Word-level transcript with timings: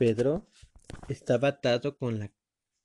Pedro 0.00 0.48
estaba 1.10 1.48
atado 1.48 1.98
con 1.98 2.18
las 2.18 2.30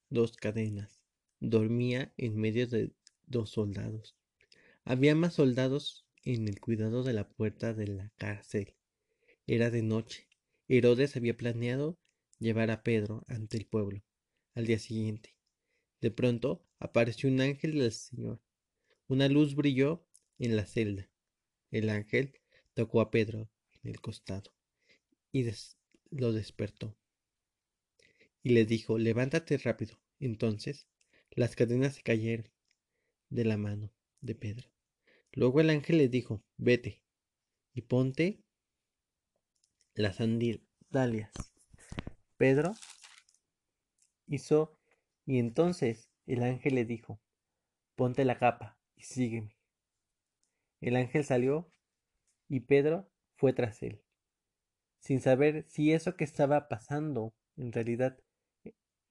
dos 0.10 0.36
cadenas. 0.36 1.00
Dormía 1.40 2.14
en 2.18 2.36
medio 2.36 2.68
de 2.68 2.92
dos 3.26 3.52
soldados. 3.52 4.18
Había 4.84 5.16
más 5.16 5.36
soldados 5.36 6.06
en 6.26 6.50
el 6.50 6.60
cuidado 6.60 7.04
de 7.04 7.14
la 7.14 7.30
puerta 7.30 7.74
de 7.74 7.88
la 7.88 8.12
cárcel. 8.18 8.76
Era 9.48 9.70
de 9.70 9.82
noche. 9.82 10.28
Herodes 10.68 11.16
había 11.16 11.38
planeado 11.38 11.98
llevar 12.40 12.70
a 12.70 12.84
Pedro 12.84 13.24
ante 13.30 13.56
el 13.56 13.66
pueblo 13.66 14.04
al 14.54 14.66
día 14.66 14.80
siguiente. 14.80 15.38
De 16.02 16.12
pronto 16.12 16.66
apareció 16.80 17.30
un 17.30 17.40
ángel 17.40 17.80
del 17.80 17.94
Señor. 17.94 18.42
Una 19.08 19.30
luz 19.30 19.56
brilló 19.56 20.06
en 20.38 20.58
la 20.58 20.66
celda. 20.66 21.10
El 21.72 21.90
ángel 21.92 22.34
tocó 22.74 23.00
a 23.00 23.10
Pedro 23.10 23.50
en 23.84 23.92
el 23.92 24.02
costado 24.02 24.54
y 25.32 25.50
lo 26.10 26.34
despertó. 26.34 26.94
Y 28.46 28.52
le 28.52 28.64
dijo, 28.64 29.00
levántate 29.00 29.58
rápido. 29.58 30.00
Entonces 30.20 30.88
las 31.32 31.56
cadenas 31.56 31.96
se 31.96 32.04
cayeron 32.04 32.48
de 33.30 33.44
la 33.44 33.58
mano 33.58 33.92
de 34.22 34.36
Pedro. 34.36 34.70
Luego 35.32 35.62
el 35.62 35.72
ángel 35.72 35.98
le 35.98 36.10
dijo, 36.10 36.44
vete 36.56 37.02
y 37.74 37.82
ponte 37.82 38.44
las 39.96 40.18
sandalias. 40.18 41.32
Pedro 42.38 42.76
hizo 44.28 44.78
y 45.26 45.40
entonces 45.40 46.12
el 46.28 46.44
ángel 46.44 46.76
le 46.76 46.86
dijo, 46.86 47.20
ponte 47.96 48.26
la 48.26 48.38
capa 48.38 48.78
y 48.96 49.02
sígueme. 49.02 49.58
El 50.82 50.98
ángel 50.98 51.26
salió 51.26 51.68
y 52.48 52.60
Pedro 52.60 53.10
fue 53.38 53.54
tras 53.54 53.82
él, 53.82 54.04
sin 55.00 55.20
saber 55.20 55.66
si 55.68 55.94
eso 55.94 56.16
que 56.16 56.26
estaba 56.26 56.68
pasando 56.68 57.34
en 57.58 57.72
realidad 57.72 58.20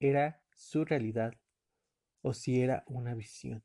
era 0.00 0.42
su 0.54 0.84
realidad 0.84 1.34
o 2.22 2.32
si 2.32 2.60
era 2.60 2.84
una 2.86 3.14
visión. 3.14 3.64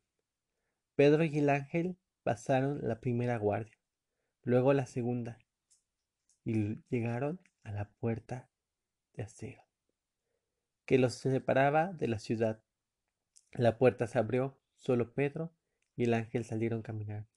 Pedro 0.95 1.23
y 1.23 1.37
el 1.37 1.49
ángel 1.49 1.97
pasaron 2.23 2.79
la 2.81 2.99
primera 2.99 3.37
guardia, 3.37 3.77
luego 4.43 4.73
la 4.73 4.85
segunda, 4.85 5.39
y 6.43 6.83
llegaron 6.89 7.39
a 7.63 7.71
la 7.71 7.89
puerta 7.89 8.49
de 9.13 9.23
acero, 9.23 9.63
que 10.85 10.97
los 10.97 11.13
separaba 11.13 11.93
de 11.93 12.07
la 12.07 12.19
ciudad. 12.19 12.61
La 13.53 13.77
puerta 13.77 14.07
se 14.07 14.19
abrió, 14.19 14.59
solo 14.75 15.13
Pedro 15.13 15.53
y 15.95 16.03
el 16.03 16.13
ángel 16.13 16.43
salieron 16.43 16.81
caminando. 16.81 17.29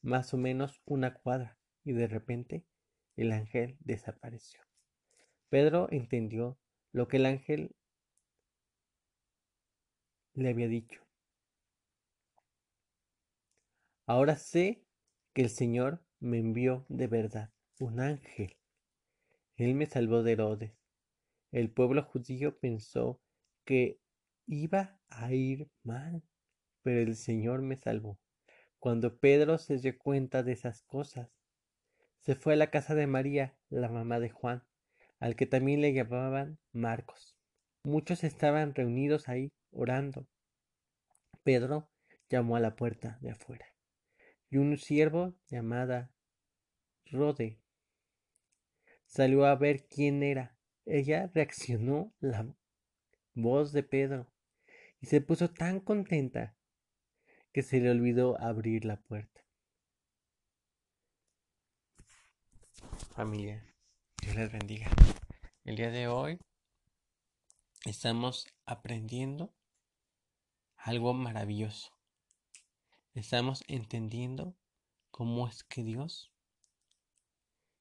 Más 0.00 0.32
o 0.32 0.36
menos 0.36 0.80
una 0.84 1.14
cuadra, 1.14 1.58
y 1.84 1.92
de 1.92 2.06
repente 2.06 2.64
el 3.16 3.32
ángel 3.32 3.76
desapareció. 3.80 4.60
Pedro 5.48 5.88
entendió 5.90 6.58
lo 6.92 7.08
que 7.08 7.18
el 7.18 7.26
ángel 7.26 7.74
le 10.34 10.50
había 10.50 10.68
dicho. 10.68 11.02
Ahora 14.06 14.36
sé 14.36 14.84
que 15.34 15.42
el 15.42 15.50
Señor 15.50 16.02
me 16.20 16.38
envió 16.38 16.86
de 16.88 17.06
verdad 17.06 17.52
un 17.78 18.00
ángel. 18.00 18.56
Él 19.56 19.74
me 19.74 19.86
salvó 19.86 20.22
de 20.22 20.32
Herodes. 20.32 20.72
El 21.50 21.70
pueblo 21.70 22.02
judío 22.02 22.58
pensó 22.58 23.20
que 23.64 24.00
iba 24.46 24.98
a 25.08 25.32
ir 25.32 25.68
mal, 25.82 26.22
pero 26.82 27.00
el 27.00 27.16
Señor 27.16 27.62
me 27.62 27.76
salvó. 27.76 28.18
Cuando 28.78 29.18
Pedro 29.18 29.58
se 29.58 29.78
dio 29.78 29.98
cuenta 29.98 30.42
de 30.42 30.52
esas 30.52 30.82
cosas, 30.82 31.28
se 32.20 32.34
fue 32.34 32.54
a 32.54 32.56
la 32.56 32.70
casa 32.70 32.94
de 32.94 33.06
María, 33.06 33.56
la 33.68 33.88
mamá 33.88 34.20
de 34.20 34.30
Juan, 34.30 34.64
al 35.20 35.36
que 35.36 35.46
también 35.46 35.80
le 35.80 35.92
llamaban 35.92 36.58
Marcos. 36.72 37.36
Muchos 37.82 38.24
estaban 38.24 38.74
reunidos 38.74 39.28
ahí 39.28 39.52
orando. 39.70 40.26
Pedro 41.42 41.88
llamó 42.28 42.56
a 42.56 42.60
la 42.60 42.76
puerta 42.76 43.18
de 43.20 43.30
afuera 43.30 43.66
y 44.50 44.56
un 44.56 44.76
siervo 44.78 45.34
llamada 45.48 46.10
Rode 47.06 47.58
salió 49.06 49.46
a 49.46 49.54
ver 49.56 49.86
quién 49.88 50.22
era. 50.22 50.56
Ella 50.84 51.30
reaccionó 51.34 52.12
la 52.20 52.46
voz 53.34 53.72
de 53.72 53.82
Pedro 53.82 54.30
y 55.00 55.06
se 55.06 55.20
puso 55.20 55.50
tan 55.50 55.80
contenta 55.80 56.56
que 57.52 57.62
se 57.62 57.80
le 57.80 57.90
olvidó 57.90 58.40
abrir 58.40 58.84
la 58.84 59.00
puerta. 59.00 59.44
Familia, 63.14 63.67
Dios 64.20 64.36
les 64.36 64.52
bendiga. 64.52 64.90
El 65.64 65.76
día 65.76 65.90
de 65.90 66.08
hoy 66.08 66.38
estamos 67.84 68.46
aprendiendo 68.66 69.52
algo 70.76 71.14
maravilloso 71.14 71.98
estamos 73.18 73.64
entendiendo 73.66 74.56
cómo 75.10 75.48
es 75.48 75.64
que 75.64 75.82
Dios, 75.82 76.30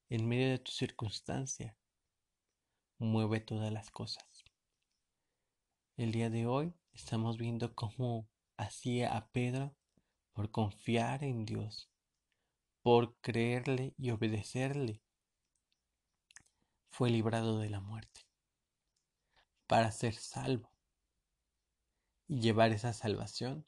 en 0.09 0.27
medio 0.27 0.49
de 0.49 0.59
tu 0.59 0.71
circunstancia, 0.71 1.77
mueve 2.97 3.39
todas 3.39 3.71
las 3.71 3.91
cosas. 3.91 4.25
El 5.95 6.11
día 6.11 6.29
de 6.29 6.47
hoy 6.47 6.73
estamos 6.93 7.37
viendo 7.37 7.75
cómo 7.75 8.27
hacía 8.57 9.15
a 9.15 9.27
Pedro 9.27 9.75
por 10.33 10.49
confiar 10.49 11.23
en 11.23 11.45
Dios, 11.45 11.89
por 12.81 13.15
creerle 13.19 13.93
y 13.97 14.09
obedecerle, 14.11 15.01
fue 16.89 17.09
librado 17.09 17.59
de 17.59 17.69
la 17.69 17.79
muerte 17.79 18.21
para 19.67 19.91
ser 19.91 20.15
salvo 20.15 20.71
y 22.27 22.39
llevar 22.39 22.71
esa 22.71 22.93
salvación 22.93 23.65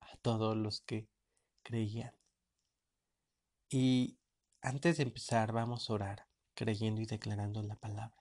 a 0.00 0.16
todos 0.16 0.56
los 0.56 0.80
que 0.80 1.08
creían. 1.62 2.14
Y 3.68 4.18
antes 4.62 4.96
de 4.96 5.04
empezar 5.04 5.52
vamos 5.52 5.88
a 5.88 5.92
orar 5.92 6.26
creyendo 6.54 7.00
y 7.00 7.06
declarando 7.06 7.62
la 7.62 7.76
palabra. 7.76 8.16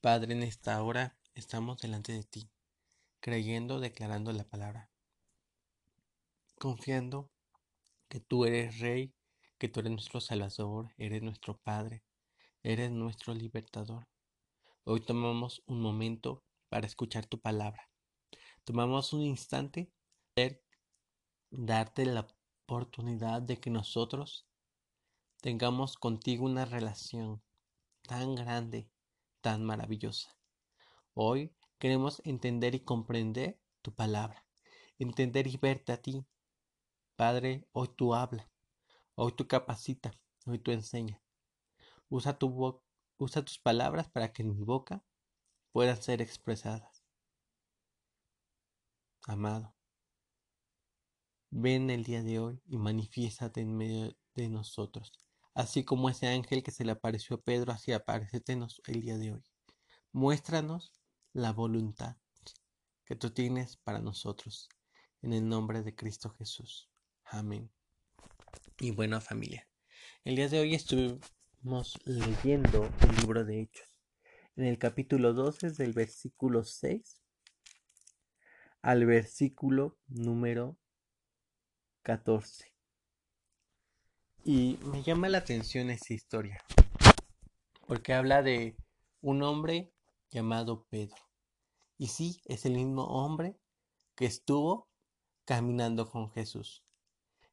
Padre, 0.00 0.34
en 0.34 0.42
esta 0.42 0.80
hora 0.82 1.16
estamos 1.34 1.80
delante 1.80 2.12
de 2.12 2.22
ti, 2.22 2.48
creyendo, 3.20 3.80
declarando 3.80 4.32
la 4.32 4.44
palabra, 4.44 4.88
confiando 6.58 7.30
que 8.08 8.20
tú 8.20 8.44
eres 8.44 8.78
Rey, 8.78 9.12
que 9.58 9.68
tú 9.68 9.80
eres 9.80 9.90
nuestro 9.90 10.20
Salvador, 10.20 10.94
eres 10.96 11.22
nuestro 11.22 11.56
Padre, 11.58 12.04
eres 12.66 12.90
nuestro 12.90 13.32
libertador. 13.32 14.08
Hoy 14.82 15.00
tomamos 15.00 15.62
un 15.66 15.80
momento 15.80 16.42
para 16.68 16.88
escuchar 16.88 17.24
tu 17.24 17.40
palabra. 17.40 17.88
Tomamos 18.64 19.12
un 19.12 19.22
instante 19.22 19.92
para 20.34 20.58
darte 21.50 22.04
la 22.06 22.26
oportunidad 22.64 23.40
de 23.40 23.60
que 23.60 23.70
nosotros 23.70 24.48
tengamos 25.40 25.96
contigo 25.96 26.44
una 26.44 26.64
relación 26.64 27.40
tan 28.02 28.34
grande, 28.34 28.90
tan 29.42 29.64
maravillosa. 29.64 30.36
Hoy 31.14 31.54
queremos 31.78 32.20
entender 32.24 32.74
y 32.74 32.80
comprender 32.80 33.60
tu 33.80 33.94
palabra, 33.94 34.44
entender 34.98 35.46
y 35.46 35.56
verte 35.56 35.92
a 35.92 36.02
ti. 36.02 36.26
Padre, 37.14 37.68
hoy 37.70 37.90
tú 37.96 38.12
habla, 38.12 38.50
hoy 39.14 39.30
tú 39.36 39.46
capacita, 39.46 40.18
hoy 40.46 40.58
tú 40.58 40.72
enseña. 40.72 41.22
Usa, 42.08 42.38
tu 42.38 42.82
usa 43.18 43.44
tus 43.44 43.58
palabras 43.58 44.08
para 44.08 44.32
que 44.32 44.42
en 44.42 44.56
mi 44.56 44.64
boca 44.64 45.04
puedan 45.72 46.00
ser 46.00 46.22
expresadas. 46.22 47.04
Amado, 49.26 49.74
ven 51.50 51.90
el 51.90 52.04
día 52.04 52.22
de 52.22 52.38
hoy 52.38 52.62
y 52.66 52.76
manifiéstate 52.76 53.60
en 53.60 53.76
medio 53.76 54.16
de 54.34 54.48
nosotros, 54.48 55.12
así 55.54 55.84
como 55.84 56.08
ese 56.08 56.28
ángel 56.28 56.62
que 56.62 56.70
se 56.70 56.84
le 56.84 56.92
apareció 56.92 57.36
a 57.36 57.42
Pedro, 57.42 57.72
así 57.72 57.92
aparecetenos 57.92 58.80
el 58.86 59.00
día 59.00 59.18
de 59.18 59.32
hoy. 59.32 59.44
Muéstranos 60.12 60.92
la 61.32 61.52
voluntad 61.52 62.16
que 63.04 63.16
tú 63.16 63.30
tienes 63.30 63.76
para 63.78 64.00
nosotros, 64.00 64.68
en 65.22 65.32
el 65.32 65.48
nombre 65.48 65.82
de 65.82 65.94
Cristo 65.94 66.30
Jesús. 66.30 66.88
Amén. 67.24 67.72
Y 68.78 68.90
bueno 68.90 69.20
familia, 69.20 69.68
el 70.24 70.36
día 70.36 70.48
de 70.48 70.60
hoy 70.60 70.74
leyendo 72.04 72.88
el 73.00 73.16
libro 73.16 73.44
de 73.44 73.62
Hechos. 73.62 73.88
En 74.54 74.66
el 74.66 74.78
capítulo 74.78 75.34
12 75.34 75.72
del 75.72 75.92
versículo 75.92 76.62
6 76.62 77.20
al 78.82 79.04
versículo 79.04 79.98
número 80.06 80.78
14. 82.02 82.72
Y 84.44 84.78
me 84.84 85.02
llama 85.02 85.28
la 85.28 85.38
atención 85.38 85.90
esta 85.90 86.14
historia, 86.14 86.62
porque 87.88 88.14
habla 88.14 88.44
de 88.44 88.76
un 89.20 89.42
hombre 89.42 89.92
llamado 90.30 90.86
Pedro. 90.88 91.16
Y 91.98 92.08
sí, 92.08 92.40
es 92.44 92.64
el 92.64 92.74
mismo 92.74 93.06
hombre 93.06 93.58
que 94.14 94.26
estuvo 94.26 94.88
caminando 95.44 96.08
con 96.08 96.30
Jesús. 96.30 96.84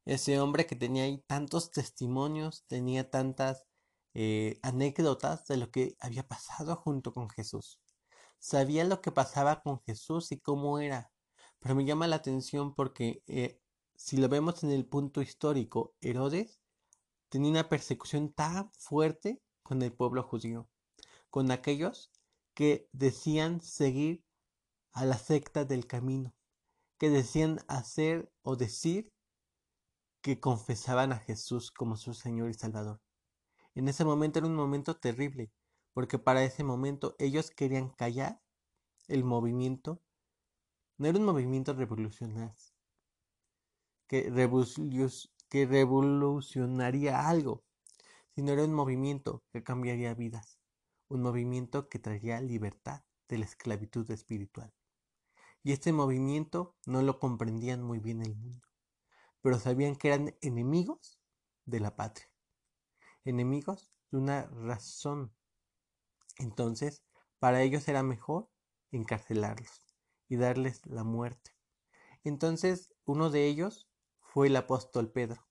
Ese 0.04 0.38
hombre 0.38 0.66
que 0.66 0.76
tenía 0.76 1.02
ahí 1.02 1.18
tantos 1.26 1.72
testimonios, 1.72 2.64
tenía 2.68 3.10
tantas 3.10 3.66
eh, 4.14 4.58
anécdotas 4.62 5.46
de 5.46 5.56
lo 5.56 5.70
que 5.70 5.96
había 6.00 6.26
pasado 6.26 6.76
junto 6.76 7.12
con 7.12 7.28
Jesús. 7.30 7.80
Sabía 8.38 8.84
lo 8.84 9.00
que 9.00 9.12
pasaba 9.12 9.62
con 9.62 9.80
Jesús 9.82 10.30
y 10.32 10.40
cómo 10.40 10.78
era, 10.78 11.12
pero 11.60 11.74
me 11.74 11.84
llama 11.84 12.06
la 12.06 12.16
atención 12.16 12.74
porque 12.74 13.22
eh, 13.26 13.60
si 13.96 14.16
lo 14.16 14.28
vemos 14.28 14.62
en 14.64 14.70
el 14.70 14.86
punto 14.86 15.22
histórico, 15.22 15.94
Herodes 16.00 16.60
tenía 17.28 17.50
una 17.50 17.68
persecución 17.68 18.32
tan 18.32 18.70
fuerte 18.72 19.42
con 19.62 19.82
el 19.82 19.92
pueblo 19.92 20.22
judío, 20.22 20.68
con 21.30 21.50
aquellos 21.50 22.12
que 22.54 22.88
decían 22.92 23.60
seguir 23.60 24.24
a 24.92 25.04
la 25.04 25.18
secta 25.18 25.64
del 25.64 25.86
camino, 25.86 26.34
que 26.98 27.10
decían 27.10 27.60
hacer 27.66 28.30
o 28.42 28.56
decir 28.56 29.12
que 30.22 30.40
confesaban 30.40 31.12
a 31.12 31.18
Jesús 31.18 31.70
como 31.70 31.96
su 31.96 32.14
Señor 32.14 32.50
y 32.50 32.54
Salvador. 32.54 33.00
En 33.74 33.88
ese 33.88 34.04
momento 34.04 34.38
era 34.38 34.46
un 34.46 34.54
momento 34.54 34.96
terrible, 34.96 35.50
porque 35.92 36.18
para 36.18 36.44
ese 36.44 36.62
momento 36.62 37.16
ellos 37.18 37.50
querían 37.50 37.88
callar 37.90 38.40
el 39.08 39.24
movimiento. 39.24 40.00
No 40.96 41.08
era 41.08 41.18
un 41.18 41.24
movimiento 41.24 41.74
revolucionario, 41.74 42.54
que, 44.06 44.30
revolucionaría 45.66 47.28
algo, 47.28 47.64
sino 48.34 48.52
era 48.52 48.62
un 48.64 48.74
movimiento 48.74 49.42
que 49.52 49.64
cambiaría 49.64 50.14
vidas, 50.14 50.60
un 51.08 51.22
movimiento 51.22 51.88
que 51.88 51.98
traería 51.98 52.40
libertad 52.40 53.02
de 53.28 53.38
la 53.38 53.44
esclavitud 53.44 54.08
espiritual. 54.12 54.72
Y 55.64 55.72
este 55.72 55.92
movimiento 55.92 56.76
no 56.86 57.02
lo 57.02 57.18
comprendían 57.18 57.82
muy 57.82 57.98
bien 57.98 58.22
el 58.22 58.36
mundo, 58.36 58.68
pero 59.40 59.58
sabían 59.58 59.96
que 59.96 60.08
eran 60.08 60.36
enemigos 60.42 61.18
de 61.64 61.80
la 61.80 61.96
patria 61.96 62.33
enemigos 63.24 63.90
de 64.10 64.18
una 64.18 64.46
razón. 64.46 65.34
Entonces, 66.38 67.02
para 67.38 67.62
ellos 67.62 67.88
era 67.88 68.02
mejor 68.02 68.50
encarcelarlos 68.90 69.84
y 70.28 70.36
darles 70.36 70.84
la 70.86 71.04
muerte. 71.04 71.56
Entonces, 72.22 72.92
uno 73.04 73.30
de 73.30 73.46
ellos 73.46 73.88
fue 74.20 74.48
el 74.48 74.56
apóstol 74.56 75.10
Pedro. 75.10 75.46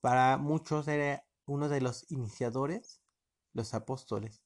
Para 0.00 0.36
muchos 0.36 0.88
era 0.88 1.26
uno 1.46 1.68
de 1.68 1.80
los 1.80 2.10
iniciadores, 2.10 3.00
los 3.52 3.74
apóstoles 3.74 4.42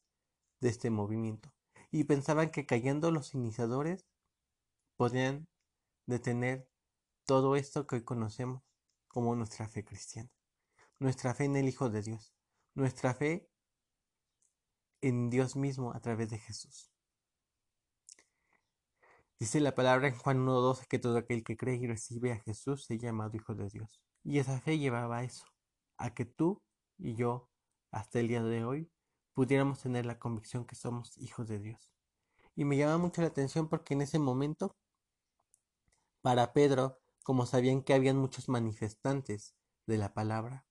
de 0.59 0.69
este 0.69 0.89
movimiento. 0.89 1.53
Y 1.91 2.03
pensaban 2.03 2.51
que 2.51 2.65
cayendo 2.65 3.11
los 3.11 3.33
iniciadores 3.33 4.05
podían 4.95 5.47
detener 6.05 6.69
todo 7.25 7.55
esto 7.55 7.87
que 7.87 7.97
hoy 7.97 8.03
conocemos 8.03 8.63
como 9.07 9.35
nuestra 9.35 9.67
fe 9.67 9.83
cristiana, 9.83 10.31
nuestra 10.99 11.33
fe 11.33 11.45
en 11.45 11.55
el 11.55 11.67
Hijo 11.67 11.89
de 11.89 12.01
Dios 12.01 12.33
nuestra 12.79 13.13
fe 13.13 13.47
en 15.01 15.29
Dios 15.29 15.55
mismo 15.55 15.93
a 15.93 15.99
través 15.99 16.29
de 16.29 16.39
Jesús. 16.39 16.91
Dice 19.39 19.59
la 19.61 19.75
palabra 19.75 20.07
en 20.07 20.17
Juan 20.17 20.45
1.12 20.45 20.87
que 20.87 20.99
todo 20.99 21.17
aquel 21.17 21.43
que 21.43 21.55
cree 21.55 21.75
y 21.75 21.87
recibe 21.87 22.31
a 22.33 22.39
Jesús 22.39 22.85
se 22.85 22.97
llamado 22.97 23.35
Hijo 23.35 23.55
de 23.55 23.69
Dios. 23.69 24.01
Y 24.23 24.39
esa 24.39 24.59
fe 24.59 24.77
llevaba 24.77 25.19
a 25.19 25.23
eso, 25.23 25.45
a 25.97 26.13
que 26.13 26.25
tú 26.25 26.61
y 26.97 27.15
yo, 27.15 27.49
hasta 27.91 28.19
el 28.19 28.27
día 28.27 28.43
de 28.43 28.65
hoy, 28.65 28.91
pudiéramos 29.33 29.81
tener 29.81 30.05
la 30.05 30.19
convicción 30.19 30.65
que 30.65 30.75
somos 30.75 31.17
hijos 31.17 31.47
de 31.47 31.59
Dios. 31.59 31.93
Y 32.55 32.65
me 32.65 32.75
llama 32.75 32.97
mucho 32.97 33.21
la 33.21 33.27
atención 33.27 33.69
porque 33.69 33.93
en 33.93 34.01
ese 34.01 34.19
momento, 34.19 34.75
para 36.21 36.51
Pedro, 36.51 36.99
como 37.23 37.45
sabían 37.45 37.81
que 37.81 37.93
habían 37.93 38.17
muchos 38.17 38.49
manifestantes 38.49 39.55
de 39.85 39.97
la 39.97 40.13
palabra, 40.13 40.65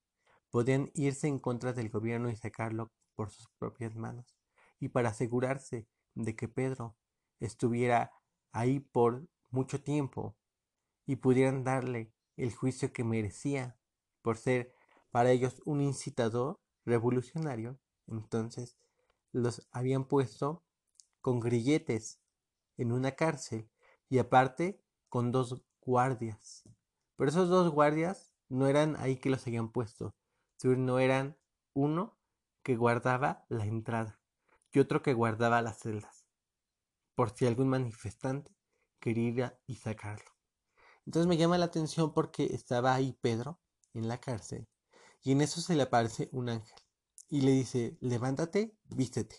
podían 0.50 0.90
irse 0.94 1.28
en 1.28 1.38
contra 1.38 1.72
del 1.72 1.90
gobierno 1.90 2.30
y 2.30 2.36
sacarlo 2.36 2.90
por 3.14 3.30
sus 3.30 3.48
propias 3.58 3.96
manos. 3.96 4.36
Y 4.80 4.88
para 4.88 5.10
asegurarse 5.10 5.88
de 6.14 6.36
que 6.36 6.48
Pedro 6.48 6.96
estuviera 7.40 8.12
ahí 8.52 8.80
por 8.80 9.28
mucho 9.50 9.82
tiempo 9.82 10.36
y 11.06 11.16
pudieran 11.16 11.64
darle 11.64 12.12
el 12.36 12.54
juicio 12.54 12.92
que 12.92 13.04
merecía 13.04 13.78
por 14.22 14.36
ser 14.36 14.74
para 15.10 15.30
ellos 15.30 15.60
un 15.64 15.80
incitador 15.80 16.60
revolucionario, 16.84 17.78
entonces 18.06 18.76
los 19.32 19.68
habían 19.72 20.04
puesto 20.04 20.62
con 21.20 21.40
grilletes 21.40 22.20
en 22.76 22.92
una 22.92 23.12
cárcel 23.12 23.68
y 24.08 24.18
aparte 24.18 24.80
con 25.08 25.32
dos 25.32 25.62
guardias. 25.80 26.64
Pero 27.16 27.30
esos 27.30 27.48
dos 27.48 27.70
guardias 27.70 28.32
no 28.48 28.66
eran 28.68 28.96
ahí 28.96 29.16
que 29.16 29.30
los 29.30 29.46
habían 29.46 29.70
puesto, 29.70 30.14
no 30.64 30.98
eran 30.98 31.36
uno 31.72 32.18
que 32.62 32.76
guardaba 32.76 33.46
la 33.48 33.64
entrada 33.64 34.20
y 34.72 34.80
otro 34.80 35.02
que 35.02 35.14
guardaba 35.14 35.62
las 35.62 35.78
celdas, 35.78 36.26
por 37.14 37.30
si 37.30 37.46
algún 37.46 37.68
manifestante 37.68 38.54
quería 38.98 39.30
ir 39.30 39.58
y 39.66 39.76
sacarlo. 39.76 40.30
Entonces 41.06 41.26
me 41.26 41.36
llama 41.36 41.58
la 41.58 41.66
atención 41.66 42.12
porque 42.12 42.44
estaba 42.52 42.94
ahí 42.94 43.16
Pedro 43.20 43.60
en 43.94 44.08
la 44.08 44.18
cárcel 44.18 44.68
y 45.22 45.32
en 45.32 45.40
eso 45.40 45.60
se 45.60 45.74
le 45.74 45.84
aparece 45.84 46.28
un 46.32 46.48
ángel 46.50 46.78
y 47.30 47.42
le 47.42 47.52
dice, 47.52 47.96
levántate, 48.00 48.76
vístete. 48.84 49.36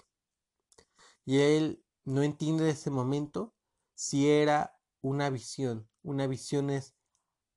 Y 1.25 1.39
él 1.39 1.83
no 2.05 2.23
entiende 2.23 2.63
de 2.63 2.71
ese 2.71 2.89
momento 2.89 3.53
si 3.93 4.29
era 4.29 4.79
una 5.01 5.29
visión. 5.29 5.87
Una 6.01 6.27
visión 6.27 6.69
es 6.69 6.95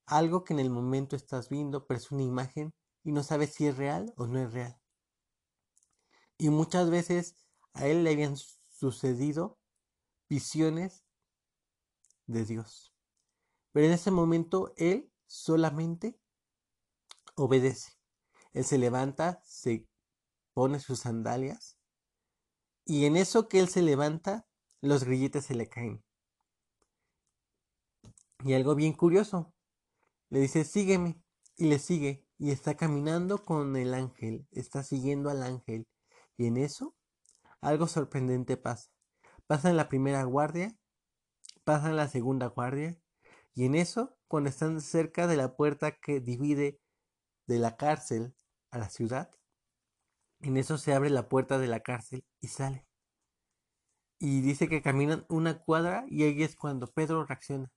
algo 0.07 0.45
que 0.45 0.53
en 0.53 0.61
el 0.61 0.71
momento 0.71 1.17
estás 1.17 1.49
viendo, 1.49 1.87
pero 1.87 1.99
es 1.99 2.11
una 2.11 2.23
imagen 2.23 2.75
y 3.05 3.13
no 3.13 3.23
sabe 3.23 3.47
si 3.47 3.67
es 3.67 3.77
real 3.77 4.13
o 4.17 4.27
no 4.27 4.39
es 4.39 4.53
real. 4.53 4.81
Y 6.39 6.51
muchas 6.51 6.91
veces 6.91 7.37
a 7.73 7.87
él 7.87 8.05
le 8.05 8.13
habían 8.13 8.37
sucedido 8.37 9.59
visiones 10.29 11.05
de 12.27 12.45
Dios. 12.45 12.95
Pero 13.73 13.87
en 13.87 13.93
ese 13.93 14.11
momento 14.11 14.73
él 14.77 15.13
solamente 15.27 16.19
obedece. 17.35 17.93
Él 18.53 18.65
se 18.65 18.79
levanta, 18.79 19.41
se 19.45 19.89
pone 20.53 20.81
sus 20.81 21.01
sandalias 21.01 21.79
y 22.85 23.07
en 23.07 23.17
eso 23.17 23.49
que 23.49 23.61
él 23.61 23.69
se 23.69 23.83
levanta, 23.83 24.47
los 24.81 25.05
grilletes 25.05 25.47
se 25.47 25.55
le 25.55 25.69
caen. 25.69 26.05
Y 28.45 28.55
algo 28.55 28.75
bien 28.75 28.93
curioso, 28.93 29.55
le 30.31 30.41
dice, 30.41 30.65
sígueme, 30.65 31.23
y 31.57 31.67
le 31.67 31.79
sigue 31.79 32.27
y 32.43 32.51
está 32.51 32.75
caminando 32.75 33.45
con 33.45 33.77
el 33.77 33.95
ángel, 33.95 34.49
está 34.51 34.83
siguiendo 34.83 35.31
al 35.31 35.45
ángel. 35.45 35.87
Y 36.37 36.47
en 36.47 36.57
eso, 36.57 36.97
algo 37.61 37.87
sorprendente 37.87 38.57
pasa. 38.57 38.91
Pasa 39.47 39.73
la 39.73 39.89
primera 39.89 40.25
guardia, 40.25 40.77
pasa 41.63 41.93
la 41.93 42.09
segunda 42.09 42.49
guardia, 42.49 43.01
y 43.55 43.65
en 43.65 43.77
eso, 43.77 44.19
cuando 44.27 44.51
están 44.51 44.81
cerca 44.81 45.29
de 45.29 45.37
la 45.37 45.55
puerta 45.55 45.93
que 45.93 46.19
divide 46.19 46.81
de 47.47 47.61
la 47.61 47.77
cárcel 47.77 48.35
a 48.73 48.79
la 48.79 48.91
ciudad, 48.91 49.31
en 50.41 50.57
eso 50.57 50.79
se 50.79 50.95
abre 50.95 51.11
la 51.11 51.29
puerta 51.29 51.61
de 51.61 51.69
la 51.69 51.79
cárcel 51.79 52.25
y 52.41 52.49
sale. 52.49 52.89
Y 54.19 54.41
dice 54.41 54.69
que 54.69 54.83
caminan 54.83 55.27
una 55.29 55.63
cuadra 55.63 56.07
y 56.09 56.25
ahí 56.25 56.43
es 56.43 56.57
cuando 56.57 56.89
Pedro 56.89 57.25
reacciona. 57.25 57.71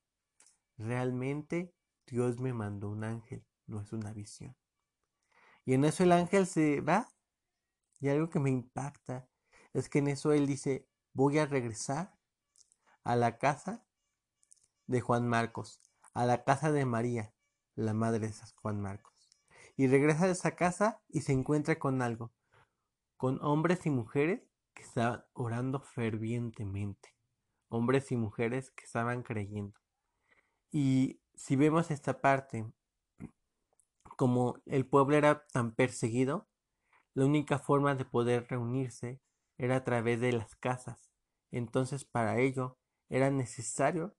Realmente 0.76 1.72
Dios 2.08 2.40
me 2.40 2.52
mandó 2.52 2.90
un 2.90 3.04
ángel 3.04 3.46
no 3.68 3.82
es 3.82 3.94
una 3.94 4.14
visión. 4.14 4.56
Y 5.66 5.74
en 5.74 5.86
eso 5.86 6.04
el 6.04 6.12
ángel 6.12 6.48
se 6.48 6.82
va. 6.82 7.10
Y 8.00 8.10
algo 8.10 8.30
que 8.30 8.40
me 8.40 8.50
impacta 8.50 9.28
es 9.74 9.90
que 9.90 10.00
en 10.00 10.08
eso 10.08 10.32
él 10.32 10.46
dice, 10.48 10.88
voy 11.14 11.40
a 11.40 11.46
regresar 11.46 12.16
a 13.04 13.16
la 13.16 13.38
casa 13.38 13.86
de 14.88 15.02
Juan 15.02 15.28
Marcos, 15.28 15.82
a 16.14 16.26
la 16.26 16.44
casa 16.44 16.72
de 16.72 16.86
María, 16.86 17.34
la 17.76 17.94
madre 17.94 18.28
de 18.28 18.34
Juan 18.62 18.82
Marcos. 18.82 19.14
Y 19.76 19.88
regresa 19.88 20.26
a 20.26 20.30
esa 20.30 20.56
casa 20.56 21.02
y 21.10 21.22
se 21.22 21.34
encuentra 21.34 21.80
con 21.80 22.02
algo, 22.02 22.34
con 23.18 23.44
hombres 23.44 23.86
y 23.86 23.90
mujeres 23.90 24.42
que 24.74 24.84
estaban 24.84 25.26
orando 25.34 25.80
fervientemente, 25.82 27.16
hombres 27.70 28.12
y 28.12 28.18
mujeres 28.18 28.72
que 28.72 28.86
estaban 28.86 29.24
creyendo. 29.24 29.80
Y 30.72 31.22
si 31.34 31.56
vemos 31.56 31.92
esta 31.92 32.22
parte 32.22 32.72
como 34.16 34.62
el 34.66 34.86
pueblo 34.86 35.16
era 35.16 35.46
tan 35.48 35.74
perseguido, 35.74 36.48
la 37.14 37.26
única 37.26 37.60
forma 37.60 37.96
de 37.96 38.06
poder 38.06 38.48
reunirse 38.50 39.22
era 39.58 39.78
a 39.78 39.84
través 39.84 40.20
de 40.20 40.32
las 40.34 40.56
casas. 40.56 41.12
Entonces 41.52 42.06
para 42.06 42.40
ello 42.40 42.78
era 43.10 43.30
necesario 43.30 44.16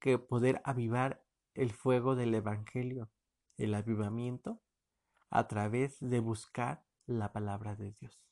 que 0.00 0.18
poder 0.18 0.60
avivar 0.64 1.24
el 1.54 1.72
fuego 1.72 2.16
del 2.16 2.34
Evangelio, 2.34 3.10
el 3.56 3.74
avivamiento, 3.74 4.60
a 5.30 5.46
través 5.46 5.98
de 6.00 6.18
buscar 6.20 6.84
la 7.06 7.32
palabra 7.32 7.76
de 7.76 7.92
Dios. 7.92 8.24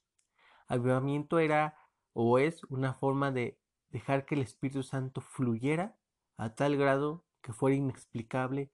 Avivamiento 0.67 1.39
era 1.39 1.77
o 2.13 2.39
es 2.39 2.65
una 2.65 2.95
forma 2.95 3.31
de 3.31 3.61
dejar 3.91 4.25
que 4.25 4.35
el 4.35 4.43
Espíritu 4.43 4.83
Santo 4.83 5.21
fluyera 5.21 5.97
a 6.37 6.55
tal 6.55 6.77
grado 6.77 7.25
que 7.41 7.53
fuera 7.53 7.77
inexplicable 7.77 8.73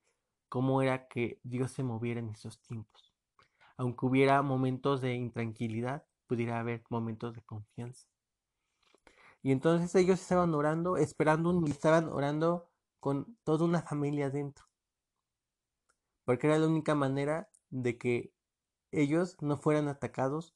cómo 0.55 0.83
era 0.83 1.09
que 1.09 1.41
Dios 1.43 1.73
se 1.73 1.83
moviera 1.83 2.21
en 2.21 2.29
esos 2.29 2.61
tiempos. 2.61 3.13
Aunque 3.77 4.07
hubiera 4.07 4.41
momentos 4.41 5.01
de 5.01 5.17
intranquilidad, 5.17 6.07
pudiera 6.29 6.61
haber 6.61 6.85
momentos 6.91 7.35
de 7.35 7.43
confianza. 7.43 8.07
Y 9.43 9.51
entonces 9.51 9.93
ellos 9.97 10.21
estaban 10.21 10.55
orando, 10.55 10.97
esperando 10.97 11.51
un, 11.51 11.67
estaban 11.67 12.09
orando 12.09 12.71
con 13.01 13.37
toda 13.43 13.65
una 13.65 13.83
familia 13.83 14.31
dentro. 14.31 14.65
Porque 16.25 16.47
era 16.47 16.57
la 16.61 16.69
única 16.69 16.95
manera 16.95 17.51
de 17.71 17.99
que 17.99 18.33
ellos 18.93 19.37
no 19.41 19.57
fueran 19.57 19.89
atacados 19.89 20.55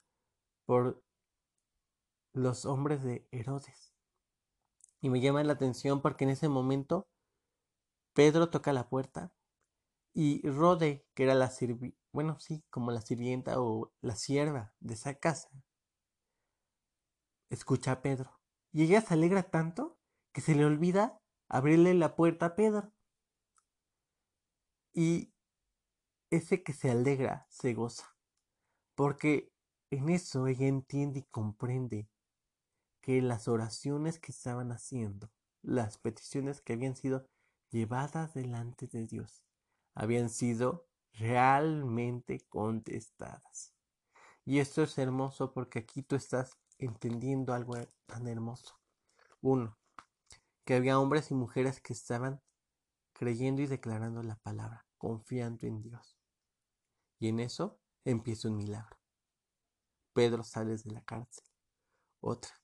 por 0.64 1.02
los 2.32 2.66
hombres 2.66 3.02
de 3.02 3.26
Herodes. 3.32 3.92
Y 5.00 5.10
me 5.10 5.20
llama 5.20 5.42
la 5.42 5.54
atención 5.54 6.00
porque 6.00 6.22
en 6.22 6.30
ese 6.30 6.48
momento 6.48 7.08
Pedro 8.12 8.48
toca 8.48 8.72
la 8.72 8.88
puerta 8.88 9.32
y 10.20 10.42
Rode, 10.42 11.06
que 11.14 11.22
era 11.22 11.34
la 11.36 11.48
sirvi 11.48 11.96
bueno, 12.12 12.40
sí, 12.40 12.64
como 12.70 12.90
la 12.90 13.00
sirvienta 13.00 13.60
o 13.60 13.92
la 14.00 14.16
sierva 14.16 14.74
de 14.80 14.94
esa 14.94 15.14
casa, 15.14 15.48
escucha 17.50 17.92
a 17.92 18.02
Pedro. 18.02 18.40
Y 18.72 18.82
ella 18.82 19.00
se 19.00 19.14
alegra 19.14 19.44
tanto 19.44 19.96
que 20.32 20.40
se 20.40 20.56
le 20.56 20.64
olvida 20.64 21.20
abrirle 21.48 21.94
la 21.94 22.16
puerta 22.16 22.46
a 22.46 22.56
Pedro. 22.56 22.92
Y 24.92 25.32
ese 26.30 26.64
que 26.64 26.72
se 26.72 26.90
alegra 26.90 27.46
se 27.48 27.74
goza, 27.74 28.16
porque 28.96 29.52
en 29.90 30.08
eso 30.08 30.48
ella 30.48 30.66
entiende 30.66 31.20
y 31.20 31.28
comprende 31.30 32.08
que 33.00 33.22
las 33.22 33.46
oraciones 33.46 34.18
que 34.18 34.32
estaban 34.32 34.72
haciendo, 34.72 35.30
las 35.62 35.98
peticiones 35.98 36.60
que 36.60 36.72
habían 36.72 36.96
sido 36.96 37.28
llevadas 37.70 38.34
delante 38.34 38.88
de 38.88 39.06
Dios, 39.06 39.47
habían 39.98 40.30
sido 40.30 40.86
realmente 41.14 42.46
contestadas. 42.48 43.74
Y 44.44 44.60
esto 44.60 44.84
es 44.84 44.96
hermoso 44.96 45.52
porque 45.52 45.80
aquí 45.80 46.04
tú 46.04 46.14
estás 46.14 46.56
entendiendo 46.78 47.52
algo 47.52 47.74
tan 48.06 48.28
hermoso. 48.28 48.78
Uno, 49.40 49.76
que 50.64 50.76
había 50.76 51.00
hombres 51.00 51.32
y 51.32 51.34
mujeres 51.34 51.80
que 51.80 51.94
estaban 51.94 52.40
creyendo 53.12 53.60
y 53.60 53.66
declarando 53.66 54.22
la 54.22 54.36
palabra, 54.36 54.86
confiando 54.98 55.66
en 55.66 55.82
Dios. 55.82 56.16
Y 57.18 57.26
en 57.26 57.40
eso 57.40 57.80
empieza 58.04 58.46
un 58.46 58.56
milagro. 58.56 58.96
Pedro 60.12 60.44
sale 60.44 60.76
de 60.76 60.92
la 60.92 61.02
cárcel. 61.02 61.44
Otra, 62.20 62.54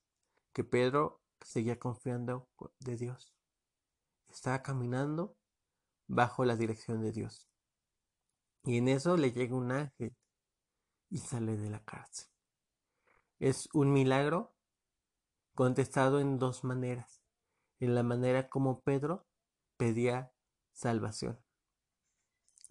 que 0.53 0.63
Pedro 0.63 1.21
seguía 1.41 1.81
confiando 1.81 2.49
de 2.79 2.97
Dios. 2.97 3.35
Estaba 4.29 4.63
caminando 4.63 5.37
bajo 6.07 6.45
la 6.45 6.57
dirección 6.57 7.03
de 7.03 7.13
Dios. 7.13 7.49
Y 8.65 8.79
en 8.79 8.89
eso 8.89 9.17
le 9.17 9.33
llega 9.33 9.55
un 9.55 9.73
ángel 9.73 10.17
y 11.11 11.19
sale 11.19 11.57
de 11.57 11.71
la 11.71 11.85
cárcel. 11.85 12.29
Es 13.39 13.69
un 13.73 13.93
milagro 13.93 14.55
contestado 15.55 16.21
en 16.21 16.39
dos 16.39 16.65
maneras. 16.65 17.23
En 17.79 17.95
la 17.95 18.03
manera 18.03 18.49
como 18.49 18.81
Pedro 18.81 19.27
pedía 19.77 20.33
salvación. 20.73 21.39